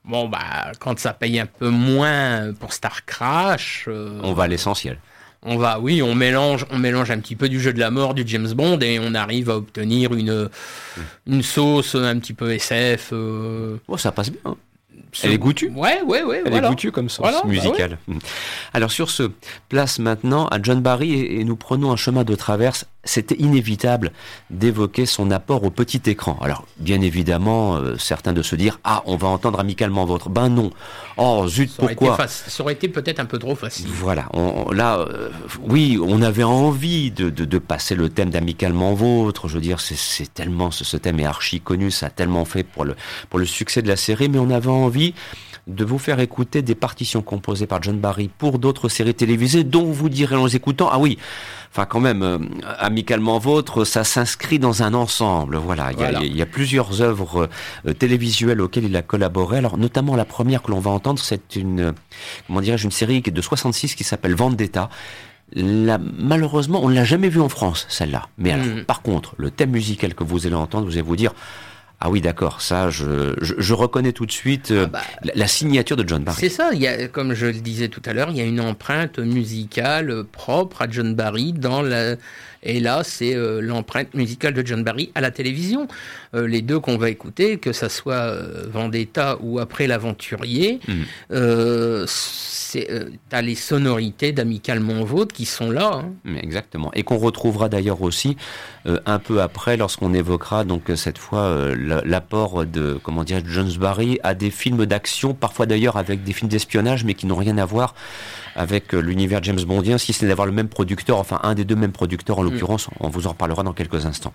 Bon, 0.04 0.28
bah, 0.28 0.72
quand 0.78 0.98
ça 0.98 1.14
paye 1.14 1.40
un 1.40 1.46
peu 1.46 1.70
moins 1.70 2.52
pour 2.52 2.74
Star 2.74 3.06
Crash. 3.06 3.88
On 3.88 4.34
va 4.34 4.42
à 4.42 4.48
l'essentiel 4.48 4.98
on 5.42 5.56
va, 5.56 5.78
oui, 5.78 6.02
on 6.02 6.14
mélange, 6.14 6.66
on 6.70 6.78
mélange 6.78 7.10
un 7.10 7.18
petit 7.18 7.36
peu 7.36 7.48
du 7.48 7.60
jeu 7.60 7.72
de 7.72 7.78
la 7.78 7.90
mort, 7.90 8.14
du 8.14 8.24
James 8.26 8.52
Bond, 8.52 8.80
et 8.80 8.98
on 8.98 9.14
arrive 9.14 9.50
à 9.50 9.56
obtenir 9.56 10.14
une, 10.14 10.48
une 11.26 11.42
sauce 11.42 11.94
un 11.94 12.18
petit 12.18 12.34
peu 12.34 12.52
SF. 12.52 13.10
Euh. 13.12 13.76
Oh, 13.86 13.96
ça 13.96 14.10
passe 14.10 14.30
bien. 14.30 14.40
Hein. 14.44 14.56
Elle 15.22 15.32
est 15.32 15.38
goûtue. 15.38 15.70
Ouais, 15.74 16.02
ouais, 16.02 16.22
ouais. 16.22 16.42
Elle 16.44 16.54
est 16.54 16.60
goûtue 16.60 16.90
comme 16.90 17.08
sauce 17.08 17.32
bah 17.32 17.42
musicale. 17.44 17.98
Alors 18.74 18.90
sur 18.90 19.10
ce, 19.10 19.30
place 19.68 19.98
maintenant 19.98 20.46
à 20.48 20.60
John 20.62 20.80
Barry 20.80 21.14
et 21.14 21.44
nous 21.44 21.56
prenons 21.56 21.92
un 21.92 21.96
chemin 21.96 22.24
de 22.24 22.34
traverse 22.34 22.86
c'était 23.08 23.36
inévitable 23.36 24.12
d'évoquer 24.50 25.06
son 25.06 25.30
apport 25.30 25.64
au 25.64 25.70
petit 25.70 26.02
écran. 26.06 26.38
Alors, 26.42 26.66
bien 26.76 27.00
évidemment, 27.00 27.76
euh, 27.76 27.96
certains 27.98 28.32
de 28.32 28.42
se 28.42 28.54
dire 28.54 28.80
ah, 28.84 29.02
on 29.06 29.16
va 29.16 29.28
entendre 29.28 29.58
amicalement 29.60 30.04
votre. 30.04 30.28
Ben 30.28 30.48
non. 30.48 30.70
Oh 31.16 31.46
zut, 31.48 31.74
pourquoi 31.76 32.18
Ça 32.28 32.62
aurait 32.62 32.74
été 32.74 32.88
peut-être 32.88 33.20
un 33.20 33.24
peu 33.24 33.38
trop 33.38 33.54
facile. 33.54 33.86
Voilà. 33.88 34.28
là, 34.72 34.98
euh, 34.98 35.30
oui, 35.62 35.98
on 36.00 36.22
avait 36.22 36.44
envie 36.44 37.10
de, 37.10 37.30
de, 37.30 37.58
passer 37.58 37.94
le 37.94 38.08
thème 38.08 38.30
d'amicalement 38.30 38.94
vôtre. 38.94 39.48
Je 39.48 39.54
veux 39.54 39.60
dire, 39.60 39.80
c'est 39.80 40.32
tellement 40.34 40.70
ce, 40.70 40.84
ce, 40.84 40.96
thème 40.96 41.18
est 41.20 41.24
archi 41.24 41.60
connu, 41.60 41.90
ça 41.90 42.06
a 42.06 42.10
tellement 42.10 42.44
fait 42.44 42.62
pour 42.62 42.84
le 42.84 42.94
pour 43.30 43.38
le 43.38 43.46
succès 43.46 43.82
de 43.82 43.88
la 43.88 43.96
série, 43.96 44.28
mais 44.28 44.38
on 44.38 44.50
avait 44.50 44.68
envie 44.68 45.14
de 45.68 45.84
vous 45.84 45.98
faire 45.98 46.18
écouter 46.18 46.62
des 46.62 46.74
partitions 46.74 47.22
composées 47.22 47.66
par 47.66 47.82
John 47.82 47.98
Barry 47.98 48.30
pour 48.38 48.58
d'autres 48.58 48.88
séries 48.88 49.14
télévisées 49.14 49.64
dont 49.64 49.84
vous 49.84 50.08
direz 50.08 50.34
en 50.34 50.46
les 50.46 50.56
écoutant, 50.56 50.88
ah 50.90 50.98
oui, 50.98 51.18
enfin 51.70 51.84
quand 51.84 52.00
même, 52.00 52.22
euh, 52.22 52.38
amicalement 52.78 53.38
vôtre, 53.38 53.84
ça 53.84 54.02
s'inscrit 54.02 54.58
dans 54.58 54.82
un 54.82 54.94
ensemble. 54.94 55.56
Voilà, 55.58 55.92
il 55.92 56.36
y, 56.36 56.42
a, 56.42 56.46
plusieurs 56.46 57.02
œuvres 57.02 57.48
euh, 57.86 57.92
télévisuelles 57.92 58.60
auxquelles 58.60 58.84
il 58.84 58.96
a 58.96 59.02
collaboré. 59.02 59.58
Alors 59.58 59.76
notamment 59.76 60.16
la 60.16 60.24
première 60.24 60.62
que 60.62 60.70
l'on 60.70 60.80
va 60.80 60.90
entendre, 60.90 61.20
c'est 61.20 61.54
une, 61.54 61.92
comment 62.46 62.62
dirais-je, 62.62 62.84
une 62.84 62.90
série 62.90 63.20
de 63.20 63.40
66 63.42 63.94
qui 63.94 64.04
s'appelle 64.04 64.34
Vendetta. 64.34 64.88
La, 65.54 65.98
malheureusement, 65.98 66.80
on 66.82 66.90
ne 66.90 66.94
l'a 66.94 67.04
jamais 67.04 67.30
vue 67.30 67.40
en 67.40 67.48
France, 67.48 67.86
celle-là. 67.88 68.28
Mais 68.36 68.52
alors, 68.52 68.66
mm. 68.66 68.84
par 68.84 69.00
contre, 69.00 69.34
le 69.38 69.50
thème 69.50 69.70
musical 69.70 70.14
que 70.14 70.22
vous 70.22 70.46
allez 70.46 70.54
entendre, 70.54 70.84
vous 70.86 70.92
allez 70.92 71.02
vous 71.02 71.16
dire, 71.16 71.32
ah 72.00 72.10
oui, 72.10 72.20
d'accord. 72.20 72.60
Ça, 72.60 72.90
je, 72.90 73.34
je, 73.40 73.74
reconnais 73.74 74.12
tout 74.12 74.24
de 74.24 74.30
suite 74.30 74.70
euh, 74.70 74.84
ah 74.86 74.86
bah, 74.86 75.30
la, 75.34 75.48
signature 75.48 75.96
de 75.96 76.06
John 76.06 76.22
Barry. 76.22 76.38
C'est 76.38 76.48
ça. 76.48 76.70
Il 76.72 76.80
y 76.80 76.86
a, 76.86 77.08
comme 77.08 77.34
je 77.34 77.46
le 77.46 77.54
disais 77.54 77.88
tout 77.88 78.02
à 78.04 78.12
l'heure, 78.12 78.30
il 78.30 78.36
y 78.36 78.40
a 78.40 78.44
une 78.44 78.60
empreinte 78.60 79.18
musicale 79.18 80.22
propre 80.30 80.82
à 80.82 80.88
John 80.88 81.14
Barry 81.14 81.52
dans 81.52 81.82
la. 81.82 82.14
Et 82.62 82.80
là, 82.80 83.02
c'est 83.04 83.34
euh, 83.34 83.60
l'empreinte 83.60 84.14
musicale 84.14 84.54
de 84.54 84.66
John 84.66 84.82
Barry 84.82 85.10
à 85.14 85.20
la 85.20 85.30
télévision. 85.30 85.88
Euh, 86.34 86.46
les 86.46 86.62
deux 86.62 86.80
qu'on 86.80 86.96
va 86.96 87.10
écouter, 87.10 87.58
que 87.58 87.72
ça 87.72 87.88
soit 87.88 88.32
Vendetta 88.68 89.38
ou 89.40 89.58
après 89.58 89.86
l'aventurier, 89.86 90.80
mmh 90.86 92.06
c'est 92.68 92.90
euh, 92.90 93.10
as 93.32 93.40
les 93.40 93.54
sonorités 93.54 94.32
d'Amicalement 94.32 95.02
Vôtre 95.04 95.34
qui 95.34 95.46
sont 95.46 95.70
là. 95.70 96.02
Hein. 96.04 96.36
Exactement. 96.42 96.90
Et 96.94 97.02
qu'on 97.02 97.16
retrouvera 97.16 97.68
d'ailleurs 97.68 98.02
aussi 98.02 98.36
euh, 98.86 98.98
un 99.06 99.18
peu 99.18 99.40
après 99.40 99.76
lorsqu'on 99.78 100.12
évoquera 100.12 100.64
donc 100.64 100.90
euh, 100.90 100.96
cette 100.96 101.18
fois 101.18 101.72
l'apport 102.04 102.66
de 102.66 102.98
comment 103.02 103.24
dire 103.24 103.40
Jones 103.46 103.72
Barry 103.78 104.18
à 104.22 104.34
des 104.34 104.50
films 104.50 104.84
d'action, 104.84 105.32
parfois 105.32 105.64
d'ailleurs 105.66 105.96
avec 105.96 106.24
des 106.24 106.32
films 106.32 106.50
d'espionnage, 106.50 107.04
mais 107.04 107.14
qui 107.14 107.26
n'ont 107.26 107.36
rien 107.36 107.56
à 107.56 107.64
voir 107.64 107.94
avec 108.58 108.92
euh, 108.92 108.98
l'univers 108.98 109.40
James 109.44 109.62
Bondien, 109.64 109.98
si 109.98 110.12
ce 110.12 110.24
n'est 110.24 110.28
d'avoir 110.28 110.46
le 110.46 110.52
même 110.52 110.68
producteur, 110.68 111.18
enfin 111.18 111.38
un 111.44 111.54
des 111.54 111.64
deux 111.64 111.76
mêmes 111.76 111.92
producteurs 111.92 112.40
en 112.40 112.42
mm. 112.42 112.50
l'occurrence, 112.50 112.88
on 112.98 113.08
vous 113.08 113.28
en 113.28 113.30
reparlera 113.30 113.62
dans 113.62 113.72
quelques 113.72 114.04
instants. 114.04 114.34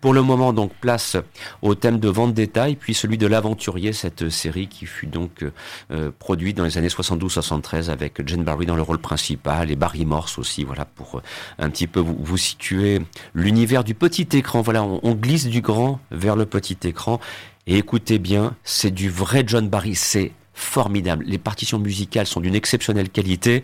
Pour 0.00 0.14
le 0.14 0.22
moment, 0.22 0.52
donc, 0.52 0.72
place 0.80 1.16
au 1.62 1.74
thème 1.74 1.98
de 1.98 2.08
vente 2.08 2.32
détail, 2.32 2.76
puis 2.76 2.94
celui 2.94 3.18
de 3.18 3.26
l'aventurier, 3.26 3.92
cette 3.92 4.30
série 4.30 4.68
qui 4.68 4.86
fut 4.86 5.08
donc 5.08 5.44
euh, 5.90 6.12
produite 6.16 6.56
dans 6.56 6.64
les 6.64 6.78
années 6.78 6.88
72-73 6.88 7.90
avec 7.90 8.24
Jane 8.26 8.44
Barry 8.44 8.66
dans 8.66 8.76
le 8.76 8.82
rôle 8.82 8.98
principal 8.98 9.68
et 9.70 9.76
Barry 9.76 10.04
Morse 10.04 10.38
aussi, 10.38 10.62
voilà, 10.62 10.84
pour 10.84 11.16
euh, 11.16 11.22
un 11.58 11.68
petit 11.68 11.88
peu 11.88 11.98
vous, 11.98 12.16
vous 12.18 12.38
situer 12.38 13.02
l'univers 13.34 13.82
du 13.82 13.94
petit 13.94 14.28
écran. 14.32 14.62
Voilà, 14.62 14.84
on, 14.84 15.00
on 15.02 15.14
glisse 15.14 15.48
du 15.48 15.60
grand 15.60 15.98
vers 16.12 16.36
le 16.36 16.46
petit 16.46 16.78
écran. 16.84 17.18
Et 17.66 17.78
écoutez 17.78 18.20
bien, 18.20 18.54
c'est 18.62 18.92
du 18.92 19.10
vrai 19.10 19.42
John 19.44 19.68
Barry, 19.68 19.96
c'est 19.96 20.30
formidable. 20.56 21.24
Les 21.26 21.38
partitions 21.38 21.78
musicales 21.78 22.26
sont 22.26 22.40
d'une 22.40 22.54
exceptionnelle 22.54 23.10
qualité. 23.10 23.62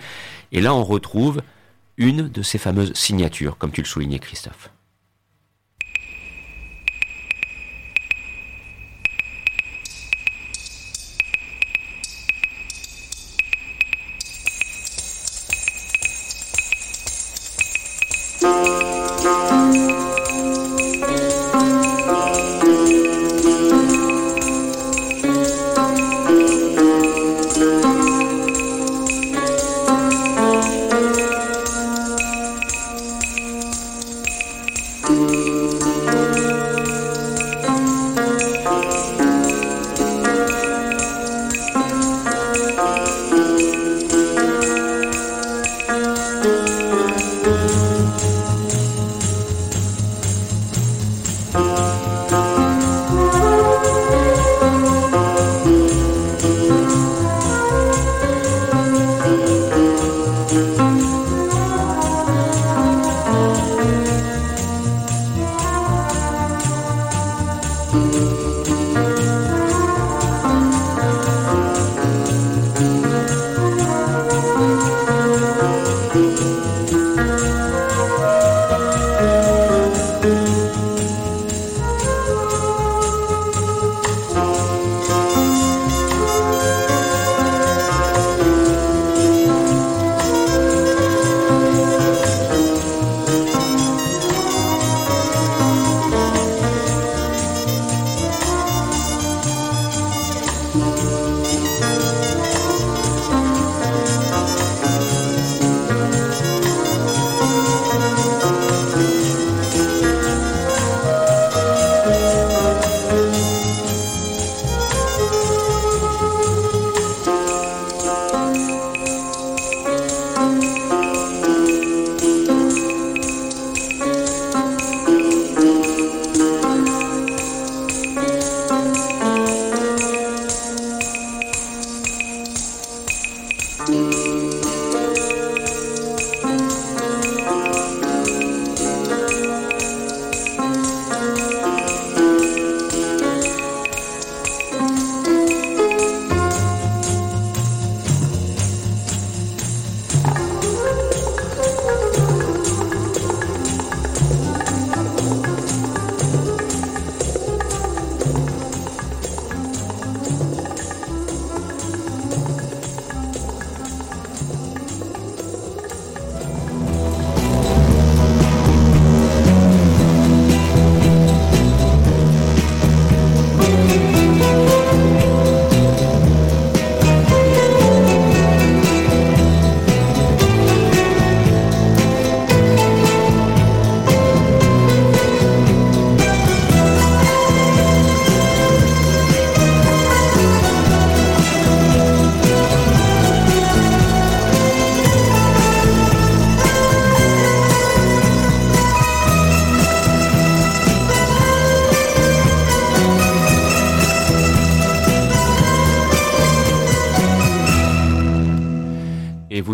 Et 0.52 0.60
là, 0.60 0.74
on 0.74 0.84
retrouve 0.84 1.42
une 1.96 2.28
de 2.28 2.42
ces 2.42 2.58
fameuses 2.58 2.92
signatures, 2.94 3.58
comme 3.58 3.72
tu 3.72 3.80
le 3.80 3.86
soulignais, 3.86 4.18
Christophe. 4.18 4.71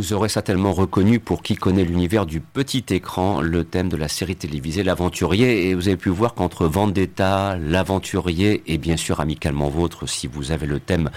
Vous 0.08 0.14
aurez 0.14 0.30
certainement 0.30 0.72
reconnu, 0.72 1.20
pour 1.20 1.42
qui 1.42 1.54
connaît 1.54 1.84
l'univers 1.84 2.24
du 2.24 2.40
petit 2.40 2.82
écran, 2.88 3.42
le 3.42 3.64
thème 3.64 3.90
de 3.90 3.96
la 3.98 4.08
série 4.08 4.36
télévisée 4.36 4.82
L'Aventurier. 4.82 5.68
Et 5.68 5.74
vous 5.74 5.88
avez 5.88 5.98
pu 5.98 6.08
voir 6.08 6.32
qu'entre 6.32 6.66
Vendetta, 6.66 7.58
L'Aventurier 7.58 8.62
et 8.66 8.78
bien 8.78 8.96
sûr 8.96 9.20
Amicalement 9.20 9.68
Vôtre, 9.68 10.08
si 10.08 10.26
vous 10.26 10.50
avez 10.50 10.66
le 10.66 10.80
thème 10.80 11.10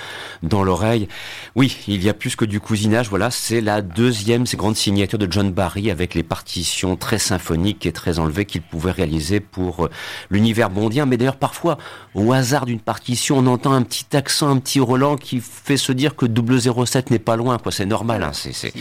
dans 0.43 0.61
l'oreille, 0.61 1.07
oui, 1.55 1.77
il 1.87 2.03
y 2.03 2.09
a 2.09 2.13
plus 2.13 2.35
que 2.35 2.43
du 2.43 2.59
cousinage. 2.59 3.07
Voilà, 3.07 3.31
c'est 3.31 3.61
la 3.61 3.81
deuxième 3.81 4.43
grande 4.55 4.75
signature 4.75 5.17
de 5.17 5.31
John 5.31 5.53
Barry 5.53 5.89
avec 5.89 6.13
les 6.13 6.23
partitions 6.23 6.97
très 6.97 7.17
symphoniques 7.17 7.85
et 7.85 7.93
très 7.93 8.19
enlevées 8.19 8.43
qu'il 8.43 8.61
pouvait 8.61 8.91
réaliser 8.91 9.39
pour 9.39 9.85
euh, 9.85 9.89
l'univers 10.29 10.69
bondien. 10.69 11.05
Mais 11.05 11.15
d'ailleurs, 11.15 11.37
parfois, 11.37 11.77
au 12.13 12.33
hasard 12.33 12.65
d'une 12.65 12.81
partition, 12.81 13.37
on 13.37 13.47
entend 13.47 13.71
un 13.71 13.83
petit 13.83 14.17
accent, 14.17 14.49
un 14.49 14.57
petit 14.57 14.81
Roland 14.81 15.15
qui 15.15 15.39
fait 15.39 15.77
se 15.77 15.93
dire 15.93 16.17
que 16.17 16.25
007 16.25 17.09
n'est 17.09 17.19
pas 17.19 17.37
loin. 17.37 17.57
Quoi, 17.57 17.71
c'est 17.71 17.85
normal. 17.85 18.23
Hein, 18.23 18.31
c'est, 18.33 18.73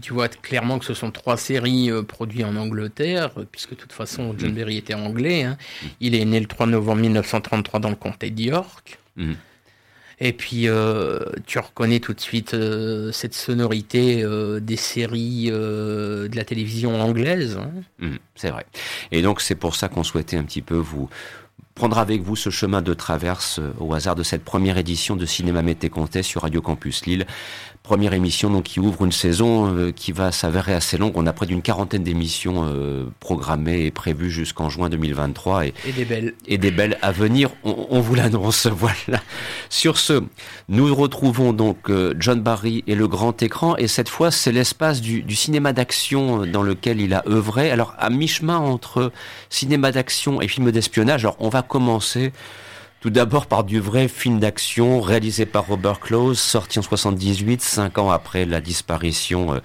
tu 0.00 0.12
vois 0.12 0.28
clairement 0.28 0.78
que 0.78 0.84
ce 0.84 0.94
sont 0.94 1.10
trois 1.10 1.36
séries 1.36 1.90
euh, 1.90 2.02
produites 2.02 2.44
en 2.44 2.56
Angleterre, 2.56 3.30
puisque 3.50 3.70
de 3.70 3.76
toute 3.76 3.92
façon 3.92 4.34
John 4.38 4.52
mm. 4.52 4.54
Barry 4.54 4.76
était 4.76 4.94
anglais. 4.94 5.44
Hein. 5.44 5.56
Il 6.00 6.14
est 6.14 6.24
né 6.24 6.40
le 6.40 6.46
3 6.46 6.66
novembre 6.66 7.02
1933 7.02 7.80
dans 7.80 7.90
le 7.90 7.96
comté 7.96 8.30
d'York. 8.30 8.98
Mm. 9.16 9.34
Et 10.18 10.32
puis, 10.32 10.68
euh, 10.68 11.20
tu 11.46 11.58
reconnais 11.58 12.00
tout 12.00 12.14
de 12.14 12.20
suite 12.20 12.54
euh, 12.54 13.12
cette 13.12 13.34
sonorité 13.34 14.22
euh, 14.22 14.60
des 14.60 14.76
séries 14.76 15.50
de 15.50 16.34
la 16.34 16.44
télévision 16.44 17.00
anglaise. 17.00 17.58
Hein. 17.60 17.70
Mmh, 17.98 18.16
c'est 18.34 18.50
vrai. 18.50 18.66
Et 19.12 19.20
donc, 19.20 19.40
c'est 19.40 19.54
pour 19.54 19.74
ça 19.74 19.88
qu'on 19.88 20.04
souhaitait 20.04 20.38
un 20.38 20.44
petit 20.44 20.62
peu 20.62 20.76
vous 20.76 21.10
prendre 21.74 21.98
avec 21.98 22.22
vous 22.22 22.36
ce 22.36 22.48
chemin 22.48 22.80
de 22.80 22.94
traverse 22.94 23.60
au 23.78 23.92
hasard 23.92 24.14
de 24.14 24.22
cette 24.22 24.42
première 24.42 24.78
édition 24.78 25.14
de 25.14 25.26
Cinéma 25.26 25.60
Mété 25.60 25.90
Comté 25.90 26.22
sur 26.22 26.42
Radio 26.42 26.62
Campus 26.62 27.04
Lille 27.04 27.26
première 27.86 28.14
émission 28.14 28.50
donc 28.50 28.64
qui 28.64 28.80
ouvre 28.80 29.04
une 29.04 29.12
saison 29.12 29.72
euh, 29.72 29.92
qui 29.92 30.10
va 30.10 30.32
s'avérer 30.32 30.74
assez 30.74 30.98
longue. 30.98 31.12
On 31.14 31.24
a 31.24 31.32
près 31.32 31.46
d'une 31.46 31.62
quarantaine 31.62 32.02
d'émissions 32.02 32.64
euh, 32.66 33.04
programmées 33.20 33.86
et 33.86 33.92
prévues 33.92 34.28
jusqu'en 34.28 34.68
juin 34.68 34.90
2023 34.90 35.66
et, 35.66 35.74
des 35.94 36.04
belles 36.04 36.34
et 36.48 36.58
des 36.58 36.72
belles 36.72 36.98
à 37.00 37.12
venir. 37.12 37.50
On, 37.62 38.00
vous 38.00 38.16
l'annonce. 38.16 38.66
Voilà. 38.76 39.22
Sur 39.70 39.98
ce, 39.98 40.20
nous 40.68 40.92
retrouvons 40.92 41.52
donc 41.52 41.88
euh, 41.88 42.12
John 42.18 42.40
Barry 42.40 42.82
et 42.88 42.96
le 42.96 43.06
grand 43.06 43.40
écran 43.40 43.76
et 43.76 43.86
cette 43.86 44.08
fois 44.08 44.32
c'est 44.32 44.52
l'espace 44.52 45.00
du, 45.00 45.22
du, 45.22 45.36
cinéma 45.36 45.72
d'action 45.72 46.44
dans 46.44 46.62
lequel 46.62 47.00
il 47.00 47.14
a 47.14 47.22
œuvré. 47.28 47.70
Alors 47.70 47.94
à 47.98 48.10
mi-chemin 48.10 48.58
entre 48.58 49.12
cinéma 49.48 49.92
d'action 49.92 50.40
et 50.40 50.48
film 50.48 50.72
d'espionnage. 50.72 51.24
Alors 51.24 51.36
on 51.38 51.50
va 51.50 51.62
commencer 51.62 52.32
tout 53.00 53.10
d'abord 53.10 53.46
par 53.46 53.64
du 53.64 53.78
vrai 53.78 54.08
film 54.08 54.40
d'action 54.40 55.00
réalisé 55.00 55.46
par 55.46 55.66
Robert 55.66 56.00
Close, 56.00 56.38
sorti 56.38 56.78
en 56.78 56.82
78, 56.82 57.60
cinq 57.60 57.98
ans 57.98 58.10
après 58.10 58.46
la 58.46 58.60
disparition 58.60 59.54
euh, 59.54 59.58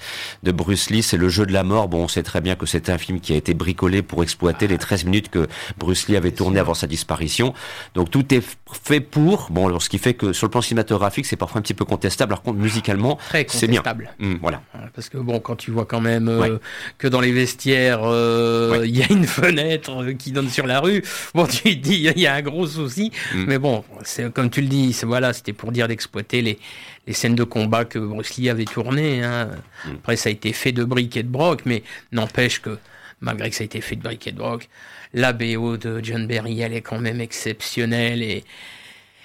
de 0.43 0.51
Bruce 0.51 0.89
Lee. 0.89 1.01
C'est 1.01 1.17
le 1.17 1.29
jeu 1.29 1.45
de 1.45 1.53
la 1.53 1.63
mort. 1.63 1.87
Bon, 1.87 2.03
on 2.03 2.07
sait 2.07 2.23
très 2.23 2.41
bien 2.41 2.55
que 2.55 2.65
c'est 2.65 2.89
un 2.89 2.97
film 2.97 3.19
qui 3.19 3.33
a 3.33 3.35
été 3.35 3.53
bricolé 3.53 4.01
pour 4.01 4.21
exploiter 4.21 4.67
les 4.67 4.77
13 4.77 5.05
minutes 5.05 5.29
que 5.29 5.47
Bruce 5.77 6.07
Lee 6.07 6.17
avait 6.17 6.31
tourné 6.31 6.59
avant 6.59 6.73
sa 6.73 6.87
disparition. 6.87 7.53
Donc 7.95 8.11
tout 8.11 8.33
est 8.33 8.43
fait 8.83 8.99
pour. 8.99 9.47
Bon, 9.49 9.79
ce 9.79 9.89
qui 9.89 9.97
fait 9.97 10.13
que 10.13 10.33
sur 10.33 10.47
le 10.47 10.51
plan 10.51 10.61
cinématographique, 10.61 11.25
c'est 11.25 11.35
parfois 11.35 11.59
un 11.59 11.61
petit 11.61 11.73
peu 11.73 11.85
contestable. 11.85 12.31
Par 12.31 12.41
contre, 12.41 12.59
musicalement, 12.59 13.17
c'est 13.47 13.67
bien. 13.67 13.81
Mmh, 14.19 14.35
voilà. 14.41 14.61
Parce 14.93 15.09
que 15.09 15.17
bon, 15.17 15.39
quand 15.39 15.55
tu 15.55 15.71
vois 15.71 15.85
quand 15.85 16.01
même 16.01 16.27
euh, 16.27 16.57
que 16.97 17.07
dans 17.07 17.21
les 17.21 17.31
vestiaires, 17.31 18.01
euh, 18.03 18.81
il 18.83 18.95
y 18.95 19.03
a 19.03 19.11
une 19.11 19.25
fenêtre 19.25 20.11
qui 20.19 20.31
donne 20.31 20.49
sur 20.49 20.67
la 20.67 20.79
rue, 20.79 21.03
bon, 21.33 21.45
tu 21.47 21.63
te 21.63 21.87
dis, 21.87 21.95
il 21.95 22.19
y 22.19 22.27
a 22.27 22.35
un 22.35 22.41
gros 22.41 22.67
souci. 22.67 23.11
Mm. 23.33 23.45
Mais 23.47 23.59
bon, 23.59 23.83
c'est 24.03 24.31
comme 24.33 24.49
tu 24.49 24.61
le 24.61 24.67
dis, 24.67 24.95
voilà, 25.03 25.33
c'était 25.33 25.53
pour 25.53 25.71
dire 25.71 25.87
d'exploiter 25.87 26.41
les, 26.41 26.59
les, 27.07 27.13
scènes 27.13 27.35
de 27.35 27.43
combat 27.43 27.85
que 27.85 27.99
Bruce 27.99 28.37
Lee 28.37 28.49
avait 28.49 28.65
tournées. 28.65 29.23
Hein. 29.23 29.49
Mm. 29.85 29.91
Après, 29.99 30.15
ça 30.15 30.29
a 30.29 30.31
été 30.31 30.53
fait 30.53 30.71
de 30.71 30.83
briques 30.83 31.17
et 31.17 31.23
de 31.23 31.29
broc, 31.29 31.61
mais 31.65 31.83
n'empêche 32.11 32.61
que 32.61 32.77
malgré 33.21 33.49
que 33.49 33.55
ça 33.55 33.63
a 33.63 33.65
été 33.65 33.81
fait 33.81 33.95
de 33.95 34.01
briques 34.01 34.27
et 34.27 34.31
de 34.31 34.37
broc, 34.37 34.67
la 35.13 35.33
BO 35.33 35.77
de 35.77 35.99
John 36.03 36.27
Berry, 36.27 36.61
elle 36.61 36.73
est 36.73 36.81
quand 36.81 36.99
même 36.99 37.21
exceptionnelle 37.21 38.23
et, 38.23 38.43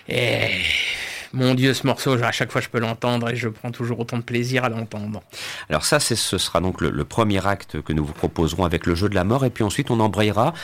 et 0.08 0.48
mon 1.32 1.54
Dieu, 1.54 1.74
ce 1.74 1.86
morceau, 1.86 2.12
à 2.22 2.32
chaque 2.32 2.52
fois 2.52 2.60
je 2.60 2.68
peux 2.68 2.78
l'entendre 2.78 3.30
et 3.30 3.36
je 3.36 3.48
prends 3.48 3.70
toujours 3.70 4.00
autant 4.00 4.18
de 4.18 4.22
plaisir 4.22 4.64
à 4.64 4.68
l'entendre. 4.68 5.22
Alors 5.68 5.84
ça, 5.84 6.00
ce 6.00 6.38
sera 6.38 6.60
donc 6.60 6.80
le, 6.80 7.04
premier 7.04 7.46
acte 7.46 7.80
que 7.82 7.92
nous 7.92 8.04
vous 8.04 8.12
proposerons 8.12 8.64
avec 8.64 8.84
le 8.86 8.94
jeu 8.94 9.08
de 9.08 9.14
la 9.14 9.24
mort 9.24 9.44
et 9.44 9.50
puis 9.50 9.62
ensuite 9.64 9.90
on 9.90 10.00
embrayera 10.00 10.54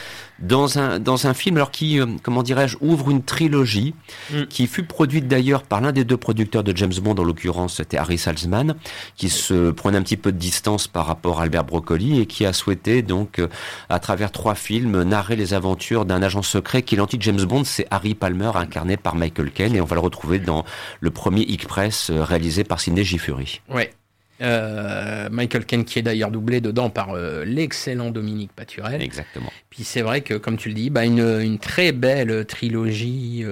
dans 0.41 0.79
un, 0.79 0.99
dans 0.99 1.27
un 1.27 1.35
film 1.35 1.57
alors 1.57 1.71
qui, 1.71 2.01
euh, 2.01 2.07
comment 2.23 2.43
dirais-je, 2.43 2.77
ouvre 2.81 3.11
une 3.11 3.23
trilogie 3.23 3.95
mm. 4.33 4.45
qui 4.47 4.67
fut 4.67 4.83
produite 4.83 5.29
d'ailleurs 5.29 5.63
par 5.63 5.81
l'un 5.81 5.93
des 5.93 6.05
deux 6.05 6.17
producteurs 6.17 6.65
de 6.65 6.77
James 6.77 6.93
Bond, 7.01 7.15
en 7.15 7.25
l'occurrence 7.25 7.77
c'était 7.77 7.97
Harry 7.97 8.19
Salzman, 8.19 8.75
qui 9.17 9.29
se 9.29 9.71
prenait 9.71 9.99
un 9.99 10.03
petit 10.03 10.17
peu 10.17 10.33
de 10.33 10.39
distance 10.39 10.89
par 10.89 11.07
rapport 11.07 11.41
à 11.41 11.45
Albert 11.45 11.65
Broccoli 11.65 12.21
et 12.21 12.27
qui 12.27 12.45
a 12.45 12.53
souhaité 12.53 13.03
donc, 13.03 13.39
euh, 13.39 13.49
à 13.89 13.99
travers 14.01 14.33
trois 14.33 14.55
films, 14.55 15.03
narrer 15.03 15.37
les 15.37 15.55
aventures 15.55 16.05
d'un 16.05 16.23
agent 16.23 16.43
secret 16.43 16.83
qui 16.83 16.97
est 16.97 16.99
l'anti-James 16.99 17.45
Bond, 17.45 17.65
c'est 17.65 17.87
Harry 17.91 18.15
Palmer, 18.15 18.51
incarné 18.55 18.97
par 18.97 19.15
Michael 19.15 19.51
Caine 19.51 19.77
et 19.77 19.81
on 19.81 19.85
va 19.85 19.95
le 19.95 20.01
retrouver 20.01 20.39
dans 20.39 20.62
le 21.01 21.11
premier 21.11 21.43
X-Press 21.43 22.11
euh, 22.11 22.23
réalisé 22.23 22.65
par 22.65 22.81
Sidney 22.81 23.05
Fury. 23.05 23.61
Ouais. 23.69 23.93
Euh, 24.41 25.29
Michael 25.31 25.65
Ken 25.67 25.85
qui 25.85 26.01
est 26.01 26.03
d'ailleurs 26.03 26.31
doublé 26.31 26.61
dedans 26.61 26.91
par 26.91 27.11
euh, 27.11 27.45
l'excellent 27.45 28.11
Dominique 28.11 28.53
Paturel. 28.53 29.01
Exactement. 29.01 29.53
Puis 29.71 29.85
c'est 29.85 30.03
vrai 30.03 30.23
que, 30.23 30.35
comme 30.35 30.57
tu 30.57 30.69
le 30.69 30.75
dis, 30.75 30.91
bah, 30.91 31.05
une, 31.05 31.59
très 31.59 31.93
belle 31.93 32.45
trilogie 32.47 33.45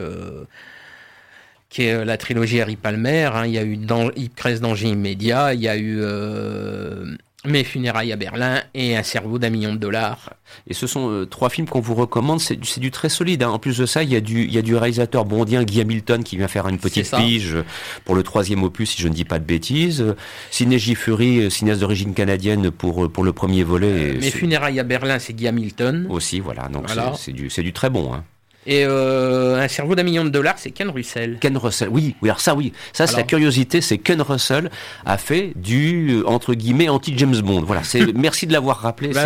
qui 1.69 1.85
est 1.85 2.05
la 2.05 2.17
trilogie 2.17 2.61
Harry 2.61 2.77
Palmer. 2.77 3.31
Hein. 3.33 3.47
Il 3.47 3.53
y 3.53 3.59
a 3.59 3.63
eu 3.63 3.79
X-Press 4.17 4.61
Danger 4.61 4.89
immédiat, 4.89 5.55
il 5.55 5.61
y 5.61 5.69
a 5.69 5.77
eu 5.77 6.03
mes 7.45 7.65
funérailles 7.65 8.13
à 8.13 8.17
Berlin 8.17 8.61
et 8.75 8.97
Un 8.97 9.03
cerveau 9.03 9.39
d'un 9.39 9.51
million 9.51 9.73
de 9.73 9.79
dollars. 9.79 10.35
Et 10.67 10.75
ce 10.75 10.87
sont 10.87 11.11
euh, 11.11 11.27
trois 11.27 11.49
films 11.49 11.67
qu'on 11.67 11.81
vous 11.81 11.95
recommande, 11.95 12.41
c'est 12.41 12.57
du, 12.57 12.91
très 12.91 13.09
solide. 13.09 13.43
Hein. 13.43 13.51
En 13.51 13.59
plus 13.59 13.79
de 13.79 13.87
ça, 13.87 14.03
il 14.03 14.11
y, 14.11 14.17
a 14.17 14.21
du, 14.21 14.45
il 14.45 14.53
y 14.53 14.59
a 14.59 14.63
du 14.63 14.77
réalisateur 14.77 15.25
bondien 15.25 15.63
Guy 15.65 15.81
Hamilton 15.81 16.23
qui 16.23 16.37
vient 16.37 16.49
faire 16.49 16.69
une 16.69 16.79
petite 16.79 17.11
pige 17.17 17.57
pour 18.05 18.15
le 18.15 18.23
troisième 18.23 18.63
opus, 18.63 18.91
si 18.91 19.03
je 19.03 19.09
ne 19.09 19.15
dis 19.15 19.25
pas 19.25 19.39
de 19.39 19.45
bêtises. 19.45 20.15
Ciné 20.51 20.79
Fury, 20.79 21.39
euh, 21.45 21.51
cinéaste 21.51 21.81
d'origine 21.81 22.15
canadienne 22.15 22.71
pour, 22.71 23.05
euh, 23.05 23.09
pour 23.09 23.25
le 23.25 23.33
premier 23.33 23.63
volet. 23.63 24.15
mes 24.21 24.31
funérailles 24.31 24.81
à 24.81 24.85
Berlin, 24.85 25.19
c'est 25.19 25.33
Guy 25.33 25.49
Hamilton. 25.49 26.07
Aussi, 26.11 26.41
voilà. 26.41 26.69
Donc 26.69 26.89
c'est 27.17 27.33
du, 27.33 27.49
du 27.49 27.73
très 27.73 27.91
bon. 27.91 28.13
Hein. 28.13 28.25
Et 28.67 28.85
euh, 28.85 29.57
un 29.57 29.69
cerveau 29.69 29.95
d'un 29.95 30.03
million 30.03 30.23
de 30.25 30.29
dollars, 30.29 30.57
c'est 30.59 30.71
Ken 30.71 30.91
Russell. 30.91 31.39
Ken 31.41 31.57
Russell, 31.57 31.89
oui, 31.89 32.15
oui, 32.21 32.29
alors 32.29 32.41
ça, 32.41 32.55
oui, 32.55 32.73
ça, 32.93 33.07
c'est 33.07 33.17
la 33.17 33.23
curiosité, 33.23 33.81
c'est 33.81 33.97
Ken 33.97 34.21
Russell 34.21 34.71
a 35.07 35.17
fait 35.17 35.53
du 35.57 36.11
euh, 36.11 36.29
entre 36.29 36.53
guillemets 36.53 36.91
anti 36.91 37.15
James 37.17 37.41
Bond. 37.41 37.63
Voilà, 37.63 37.83
c'est 37.85 38.13
merci 38.15 38.47
de 38.47 38.53
l'avoir 38.53 38.79
rappelé, 38.79 39.11
bah 39.11 39.25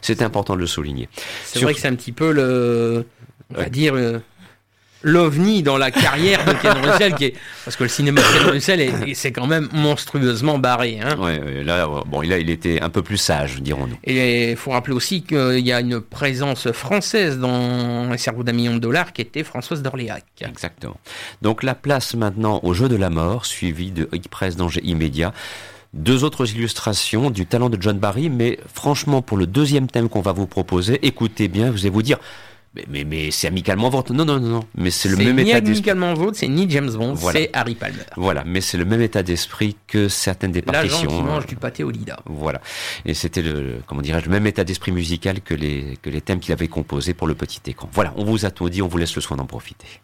c'était 0.00 0.24
important 0.24 0.54
de 0.54 0.60
le 0.60 0.66
souligner. 0.66 1.08
C'est 1.44 1.60
vrai 1.60 1.74
que 1.74 1.80
c'est 1.80 1.88
un 1.88 1.94
petit 1.94 2.12
peu 2.12 2.32
le, 2.32 3.06
on 3.54 3.58
va 3.58 3.68
dire. 3.68 3.94
Euh, 3.94 4.18
l'ovni 5.02 5.62
dans 5.62 5.76
la 5.76 5.90
carrière 5.90 6.44
de 6.44 6.52
Ken 6.52 6.72
Russell, 6.72 7.14
qui 7.14 7.26
est, 7.26 7.34
parce 7.64 7.76
que 7.76 7.82
le 7.84 7.88
cinéma 7.88 8.20
de 8.20 8.38
Ken 8.38 8.50
Russell, 8.50 9.14
c'est 9.14 9.32
quand 9.32 9.46
même 9.46 9.68
monstrueusement 9.72 10.58
barré. 10.58 11.00
Hein. 11.02 11.16
Ouais, 11.18 11.62
là, 11.64 11.86
bon, 12.06 12.22
il, 12.22 12.32
était 12.50 12.80
un 12.80 12.90
peu 12.90 13.02
plus 13.02 13.16
sage, 13.16 13.60
dirons-nous. 13.60 13.98
Et 14.04 14.52
il 14.52 14.56
faut 14.56 14.70
rappeler 14.70 14.94
aussi 14.94 15.22
qu'il 15.22 15.66
y 15.66 15.72
a 15.72 15.80
une 15.80 16.00
présence 16.00 16.70
française 16.72 17.38
dans 17.38 18.10
Un 18.12 18.16
cerveau 18.16 18.42
d'un 18.42 18.52
million 18.52 18.74
de 18.74 18.78
dollars, 18.78 19.12
qui 19.12 19.22
était 19.22 19.44
Françoise 19.44 19.82
d'Orléac. 19.82 20.24
Exactement. 20.40 20.96
Donc 21.40 21.62
la 21.62 21.74
place 21.74 22.14
maintenant 22.14 22.60
au 22.62 22.74
jeu 22.74 22.88
de 22.88 22.96
la 22.96 23.10
mort, 23.10 23.46
suivi 23.46 23.90
de 23.90 24.08
Express 24.12 24.56
danger 24.56 24.80
immédiat. 24.84 25.32
Deux 25.92 26.24
autres 26.24 26.50
illustrations 26.50 27.30
du 27.30 27.44
talent 27.44 27.68
de 27.68 27.76
John 27.80 27.98
Barry, 27.98 28.30
mais 28.30 28.58
franchement, 28.72 29.20
pour 29.20 29.36
le 29.36 29.46
deuxième 29.46 29.88
thème 29.88 30.08
qu'on 30.08 30.22
va 30.22 30.32
vous 30.32 30.46
proposer, 30.46 30.98
écoutez 31.06 31.48
bien, 31.48 31.70
vous 31.70 31.80
allez 31.80 31.90
vous 31.90 32.02
dire, 32.02 32.18
mais, 32.88 33.04
mais, 33.04 33.30
c'est 33.30 33.46
amicalement 33.46 33.90
vôtre. 33.90 34.12
Non, 34.12 34.24
non, 34.24 34.40
non, 34.40 34.48
non. 34.48 34.64
Mais 34.74 34.90
c'est 34.90 35.08
le 35.08 35.16
même 35.16 35.38
état 35.38 35.60
d'esprit. 35.60 35.90
amicalement 35.90 36.14
vôtre, 36.14 36.38
c'est 36.38 36.48
ni 36.48 36.68
James 36.70 36.90
Bond, 36.90 37.16
c'est 37.16 37.50
Harry 37.52 37.74
Palmer. 37.74 38.04
Voilà, 38.16 38.44
mais 38.44 38.60
c'est 38.60 38.78
le 38.78 38.84
même 38.84 39.02
état 39.02 39.22
d'esprit 39.22 39.76
que 39.86 40.08
certaines 40.08 40.52
des 40.52 40.62
partitions. 40.62 41.08
L'agent 41.08 41.16
qui 41.16 41.22
mange 41.22 41.46
du 41.46 41.56
pâté 41.56 41.84
au 41.84 41.90
Lida. 41.90 42.20
Voilà. 42.26 42.60
Et 43.04 43.14
c'était 43.14 43.42
le, 43.42 43.80
comment 43.86 44.00
dirais-je, 44.00 44.24
le 44.24 44.30
même 44.30 44.46
état 44.46 44.64
d'esprit 44.64 44.92
musical 44.92 45.40
que 45.40 45.54
les, 45.54 45.98
que 46.00 46.10
les 46.10 46.20
thèmes 46.20 46.40
qu'il 46.40 46.52
avait 46.52 46.68
composés 46.68 47.14
pour 47.14 47.26
le 47.26 47.34
petit 47.34 47.60
écran. 47.66 47.88
Voilà, 47.92 48.14
on 48.16 48.24
vous 48.24 48.46
a 48.46 48.50
tout 48.50 48.68
dit, 48.70 48.80
on 48.80 48.88
vous 48.88 48.98
laisse 48.98 49.14
le 49.14 49.20
soin 49.20 49.36
d'en 49.36 49.46
profiter. 49.46 50.00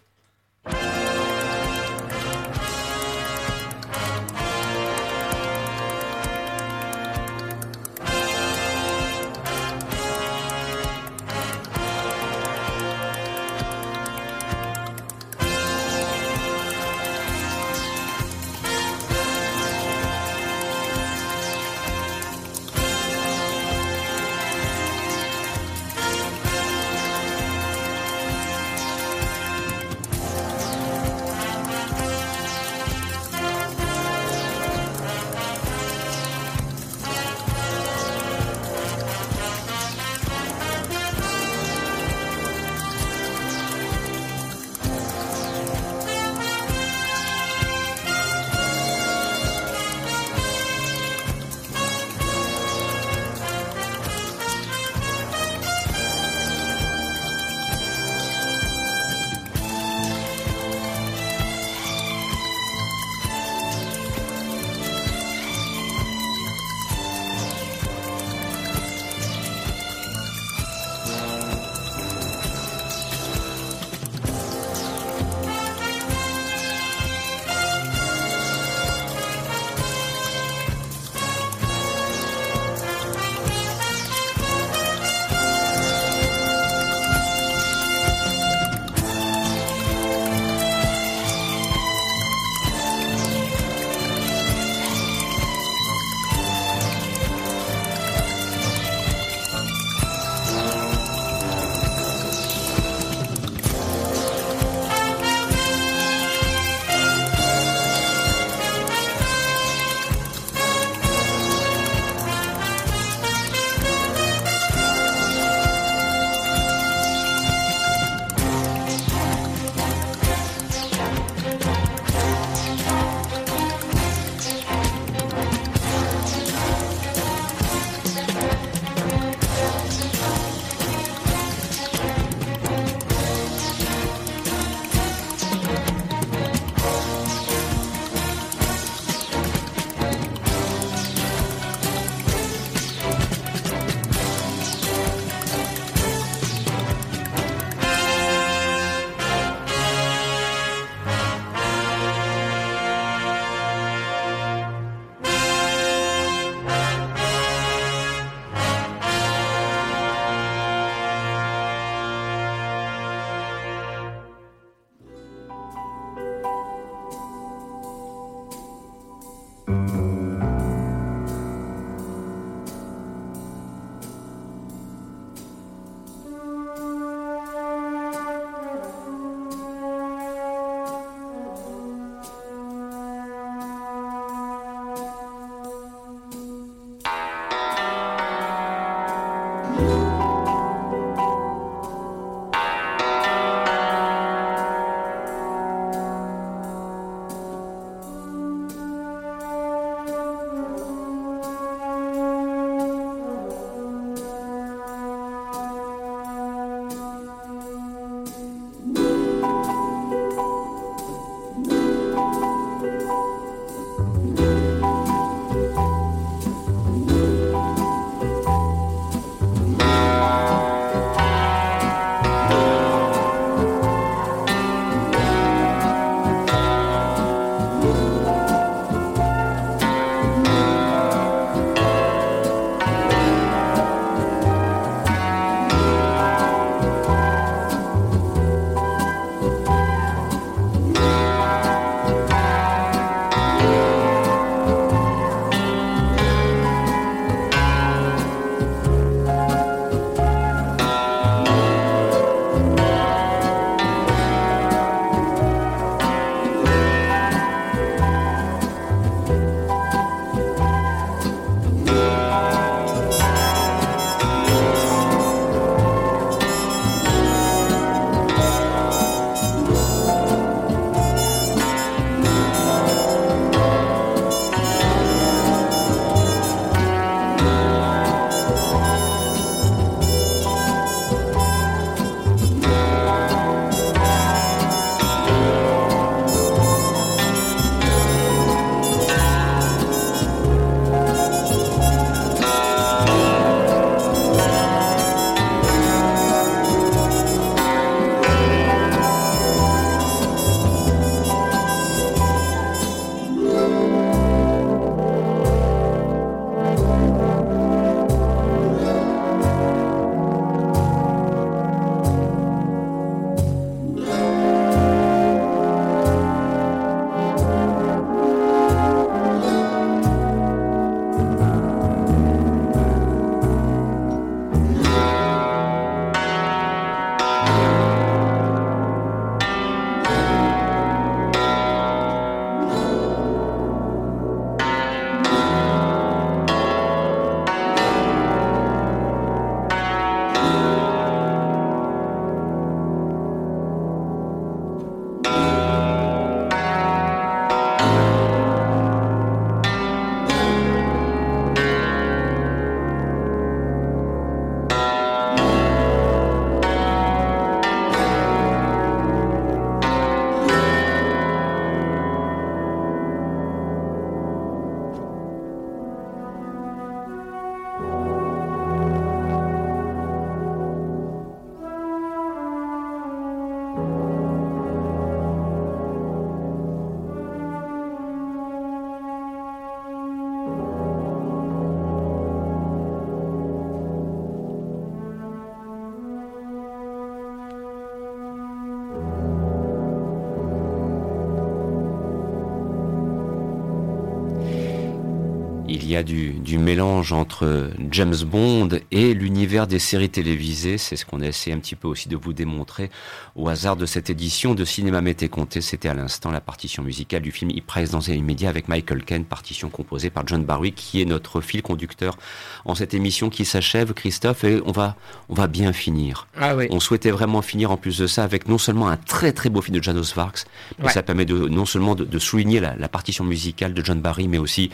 Y 395.88 395.96
a 395.96 396.02
du, 396.02 396.30
du 396.32 396.58
mélange 396.58 397.12
entre 397.12 397.70
James 397.90 398.16
Bond 398.24 398.68
et 398.90 399.14
l'univers 399.14 399.66
des 399.66 399.78
séries 399.78 400.10
télévisées. 400.10 400.78
C'est 400.78 400.96
ce 400.96 401.04
qu'on 401.04 401.20
a 401.20 401.26
essayé 401.26 401.54
un 401.54 401.58
petit 401.58 401.76
peu 401.76 401.88
aussi 401.88 402.08
de 402.08 402.16
vous 402.16 402.32
démontrer 402.32 402.90
au 403.36 403.48
hasard 403.48 403.76
de 403.76 403.86
cette 403.86 404.10
édition 404.10 404.54
de 404.54 404.64
Cinéma 404.64 405.00
Mété 405.00 405.28
Comté. 405.28 405.60
C'était 405.60 405.88
à 405.88 405.94
l'instant 405.94 406.30
la 406.30 406.40
partition 406.40 406.82
musicale 406.82 407.22
du 407.22 407.32
film 407.32 407.50
Price 407.66 407.90
dans 407.90 408.00
les 408.00 408.14
immédiats 408.14 408.48
avec 408.48 408.68
Michael 408.68 409.04
Ken, 409.04 409.24
partition 409.24 409.68
composée 409.68 410.10
par 410.10 410.26
John 410.26 410.44
Barry, 410.44 410.72
qui 410.72 411.00
est 411.00 411.04
notre 411.04 411.40
fil 411.40 411.62
conducteur 411.62 412.16
en 412.64 412.74
cette 412.74 412.94
émission 412.94 413.30
qui 413.30 413.44
s'achève, 413.44 413.92
Christophe, 413.92 414.44
et 414.44 414.60
on 414.64 414.72
va, 414.72 414.96
on 415.28 415.34
va 415.34 415.46
bien 415.46 415.72
finir. 415.72 416.26
Ah 416.36 416.56
oui. 416.56 416.66
On 416.70 416.80
souhaitait 416.80 417.10
vraiment 417.10 417.42
finir 417.42 417.70
en 417.70 417.76
plus 417.76 417.98
de 417.98 418.06
ça 418.06 418.24
avec 418.24 418.48
non 418.48 418.58
seulement 418.58 418.88
un 418.88 418.96
très 418.96 419.32
très 419.32 419.50
beau 419.50 419.60
film 419.60 419.76
de 419.76 419.82
Janos 419.82 420.14
Varks, 420.14 420.44
mais 420.78 420.88
ça 420.88 421.02
permet 421.02 421.24
de, 421.24 421.48
non 421.48 421.66
seulement 421.66 421.94
de, 421.94 422.18
souligner 422.18 422.60
la, 422.60 422.74
la 422.76 422.88
partition 422.88 423.24
musicale 423.24 423.74
de 423.74 423.84
John 423.84 424.00
Barry, 424.00 424.28
mais 424.28 424.38
aussi 424.38 424.70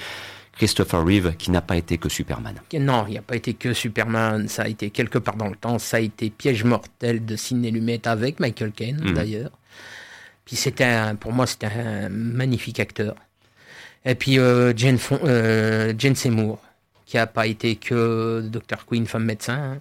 Christopher 0.57 1.05
Reeve 1.05 1.37
qui 1.37 1.51
n'a 1.51 1.61
pas 1.61 1.77
été 1.77 1.99
que 1.99 2.09
Superman. 2.09 2.55
Non, 2.79 3.07
il 3.09 3.15
n'a 3.15 3.23
pas 3.23 3.37
été 3.37 3.55
que 3.55 3.73
Superman, 3.73 4.49
ça 4.49 4.63
a 4.63 4.69
été 4.69 4.91
quelque 4.91 5.19
part 5.19 5.37
dans 5.37 5.49
le 5.49 5.57
temps, 5.57 5.79
ça 5.79 5.99
a 5.99 6.01
été 6.01 6.31
Piège 6.31 6.65
mortel 6.65 7.25
de 7.25 7.37
Sidney 7.37 7.71
Lumet 7.71 8.07
avec 8.07 8.41
Michael 8.41 8.73
Caine 8.73 9.01
mhm. 9.03 9.15
d'ailleurs. 9.15 9.51
Puis 10.45 10.57
c'était 10.57 10.97
pour 11.19 11.33
moi 11.33 11.47
c'était 11.47 11.67
un 11.67 12.09
magnifique 12.09 12.81
acteur. 12.81 13.17
Et 14.05 14.15
puis 14.15 14.39
euh, 14.39 14.73
Jane, 14.77 14.99
euh, 15.25 15.95
Jane, 15.97 16.15
Seymour 16.15 16.61
qui 17.07 17.17
n'a 17.17 17.27
pas 17.27 17.47
été 17.47 17.77
que 17.77 18.43
Dr 18.47 18.87
Queen 18.87 19.07
femme 19.07 19.25
médecin. 19.25 19.75
Hein. 19.75 19.81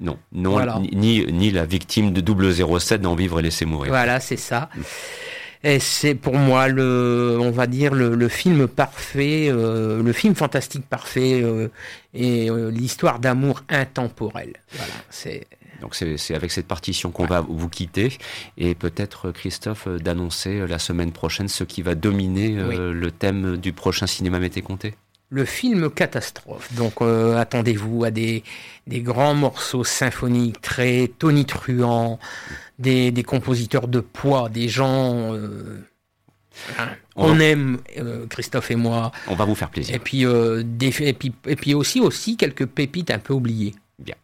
Non, 0.00 0.18
non, 0.32 0.80
ni, 0.80 1.26
ni 1.26 1.50
la 1.50 1.66
victime 1.66 2.12
de 2.12 2.78
007 2.78 3.02
dans 3.02 3.14
Vivre 3.14 3.40
et 3.40 3.42
laisser 3.42 3.66
mourir. 3.66 3.92
Voilà, 3.92 4.18
c'est 4.18 4.38
ça. 4.38 4.70
Et 5.62 5.78
c'est 5.78 6.14
pour 6.14 6.36
moi 6.36 6.68
le, 6.68 7.36
on 7.40 7.50
va 7.50 7.66
dire 7.66 7.94
le, 7.94 8.28
film 8.28 8.66
parfait, 8.66 9.48
euh, 9.50 10.02
le 10.02 10.12
film 10.12 10.34
fantastique 10.34 10.86
parfait 10.88 11.42
euh, 11.42 11.68
et 12.14 12.50
euh, 12.50 12.70
l'histoire 12.70 13.18
d'amour 13.18 13.62
intemporel. 13.68 14.54
Voilà, 14.72 14.92
c'est. 15.10 15.46
Donc 15.82 15.94
c'est 15.94 16.34
avec 16.34 16.50
cette 16.50 16.66
partition 16.66 17.10
qu'on 17.10 17.24
va 17.24 17.40
vous 17.40 17.70
quitter 17.70 18.18
et 18.58 18.74
peut-être 18.74 19.30
Christophe 19.30 19.88
d'annoncer 19.88 20.66
la 20.66 20.78
semaine 20.78 21.10
prochaine 21.10 21.48
ce 21.48 21.64
qui 21.64 21.80
va 21.80 21.94
dominer 21.94 22.50
le 22.50 23.10
thème 23.10 23.56
du 23.56 23.72
prochain 23.72 24.06
cinéma 24.06 24.38
Mété 24.40 24.60
Comté 24.60 24.92
le 25.30 25.44
film 25.44 25.90
catastrophe. 25.90 26.72
Donc 26.74 27.00
attendez-vous 27.00 28.04
à 28.04 28.10
des, 28.10 28.42
des 28.86 29.00
grands 29.00 29.34
morceaux 29.34 29.84
symphoniques 29.84 30.60
très 30.60 31.10
tonitruants, 31.18 32.18
des, 32.80 33.10
des 33.12 33.22
compositeurs 33.22 33.86
de 33.86 34.00
poids, 34.00 34.48
des 34.48 34.68
gens. 34.68 35.34
Euh, 35.34 35.84
hein, 36.78 36.88
on, 37.14 37.38
aime 37.38 37.78
euh, 37.98 38.26
Christophe 38.26 38.70
et 38.70 38.76
moi. 38.76 39.12
On 39.28 39.34
va 39.34 39.44
vous 39.44 39.54
faire 39.54 39.70
plaisir. 39.70 39.94
Et 39.94 39.98
puis, 39.98 40.26
euh, 40.26 40.62
des, 40.64 40.88
et 41.02 41.12
puis, 41.12 41.32
et 41.46 41.56
puis 41.56 41.74
aussi 41.74 42.00
aussi 42.00 42.36
quelques 42.36 42.66
pépites 42.66 43.10
un 43.10 43.18
peu 43.18 43.34
oubliées. 43.34 43.74
Bien. 44.00 44.14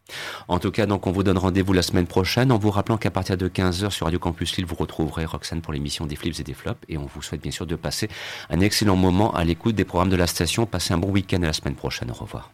En 0.49 0.59
tout 0.59 0.71
cas, 0.71 0.87
donc, 0.87 1.07
on 1.07 1.13
vous 1.13 1.23
donne 1.23 1.37
rendez-vous 1.37 1.75
la 1.75 1.83
semaine 1.83 2.07
prochaine 2.07 2.51
en 2.51 2.59
vous 2.59 2.71
rappelant 2.71 2.97
qu'à 2.97 3.11
partir 3.11 3.37
de 3.37 3.49
15h 3.49 3.91
sur 3.91 4.07
Radio 4.07 4.19
Campus 4.19 4.57
Lille, 4.57 4.67
vous 4.67 4.75
retrouverez 4.75 5.27
Roxane 5.27 5.61
pour 5.61 5.75
l'émission 5.75 6.07
des 6.07 6.17
flips 6.17 6.41
et 6.41 6.45
des 6.45 6.55
flops. 6.55 6.81
Et 6.89 6.97
on 6.97 7.07
vous 7.07 7.23
souhaite 7.23 7.43
bien 7.43 7.51
sûr 7.51 7.67
de 7.67 7.77
passer 7.77 8.09
un 8.49 8.61
excellent 8.61 8.97
moment 8.97 9.35
à 9.35 9.45
l'écoute 9.45 9.75
des 9.75 9.85
programmes 9.85 10.11
de 10.11 10.17
la 10.17 10.27
station. 10.27 10.65
Passez 10.65 10.95
un 10.95 10.99
bon 10.99 11.11
week-end 11.11 11.43
à 11.43 11.47
la 11.47 11.53
semaine 11.53 11.75
prochaine. 11.75 12.11
Au 12.11 12.15
revoir. 12.15 12.53